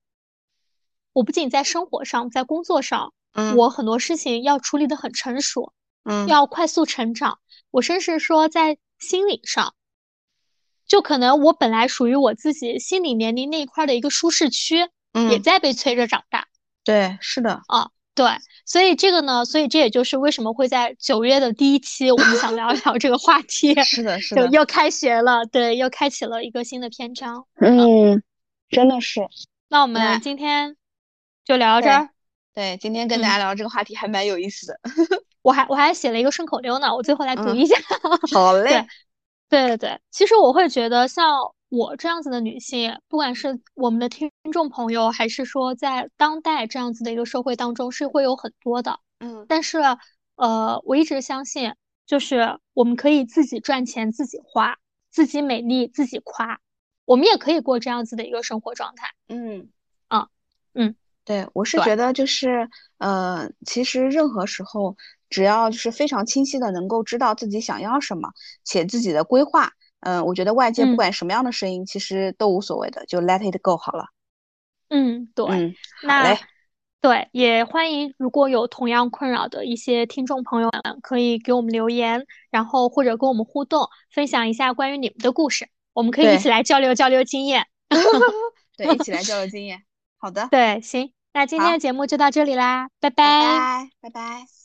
[1.13, 5.71] 我不仅在生活上，在工作上，嗯，我很多事情要处理的很成熟，
[6.03, 7.39] 嗯，要快速成长。
[7.69, 9.75] 我甚至说在心理上，
[10.87, 16.47] 就可能我本来属于我自己心理年龄那一块的一个舒适区，嗯，也在被催着长大。
[16.83, 17.89] 对，是的，啊。
[18.15, 18.27] 对，
[18.63, 23.73] 所以这个呢，所以这也就是为什么会在九月的第一期，我们想聊一聊这个话题。
[23.85, 27.47] 是的，是的，又开学了，对，又开启了一个新的篇章。
[27.59, 28.21] 嗯，
[28.69, 29.19] 真的是。
[29.67, 30.75] 那我们今天
[31.43, 32.09] 就聊到这儿。
[32.53, 34.79] 对，今天跟大家聊这个话题还蛮有意思的。
[35.41, 37.75] 我还我还写了一个顺口溜呢，我最后来读一下。
[38.31, 38.85] 好嘞。
[39.49, 41.53] 对对对，其实我会觉得像。
[41.69, 48.99] 我这样子的女性，不管是我们的听众朋友，还是说在当代这样子的一个社会当中，是会有很多的。
[49.19, 49.79] 嗯，但是，
[50.35, 51.73] 呃，我一直相信，
[52.05, 54.77] 就是我们可以自己赚钱，自己花，
[55.09, 56.59] 自己美丽，自己夸，
[57.05, 59.07] 我们也可以过这样子的一个生活状态。
[59.29, 59.67] 嗯，
[60.09, 60.27] 啊，
[60.75, 62.69] 嗯，对，我是觉得就是，
[62.99, 64.95] 呃，其实任何时候，
[65.33, 68.29] 只要就是非常清晰的能够知道自己想要什么，
[68.63, 69.71] 且自己的规划。
[70.01, 74.05] 嗯，我觉得外界不管什么样的声音，其实都无所谓的，就 let it go 好了。
[74.89, 75.45] 嗯，对。
[75.47, 75.73] 嗯，
[76.03, 76.37] 那
[77.01, 87.65] 对，也欢迎如果有同样困扰的一些听众朋友们，可以给我们留言，然后或者跟我们互动，分享一下关于你们的故事，我们可以一起来交流交流经验。
[88.77, 89.83] 对，一起来交流经验。
[90.17, 90.47] 好的。
[90.51, 94.62] 对，行，那今天的节目就到这里啦，拜拜，拜拜。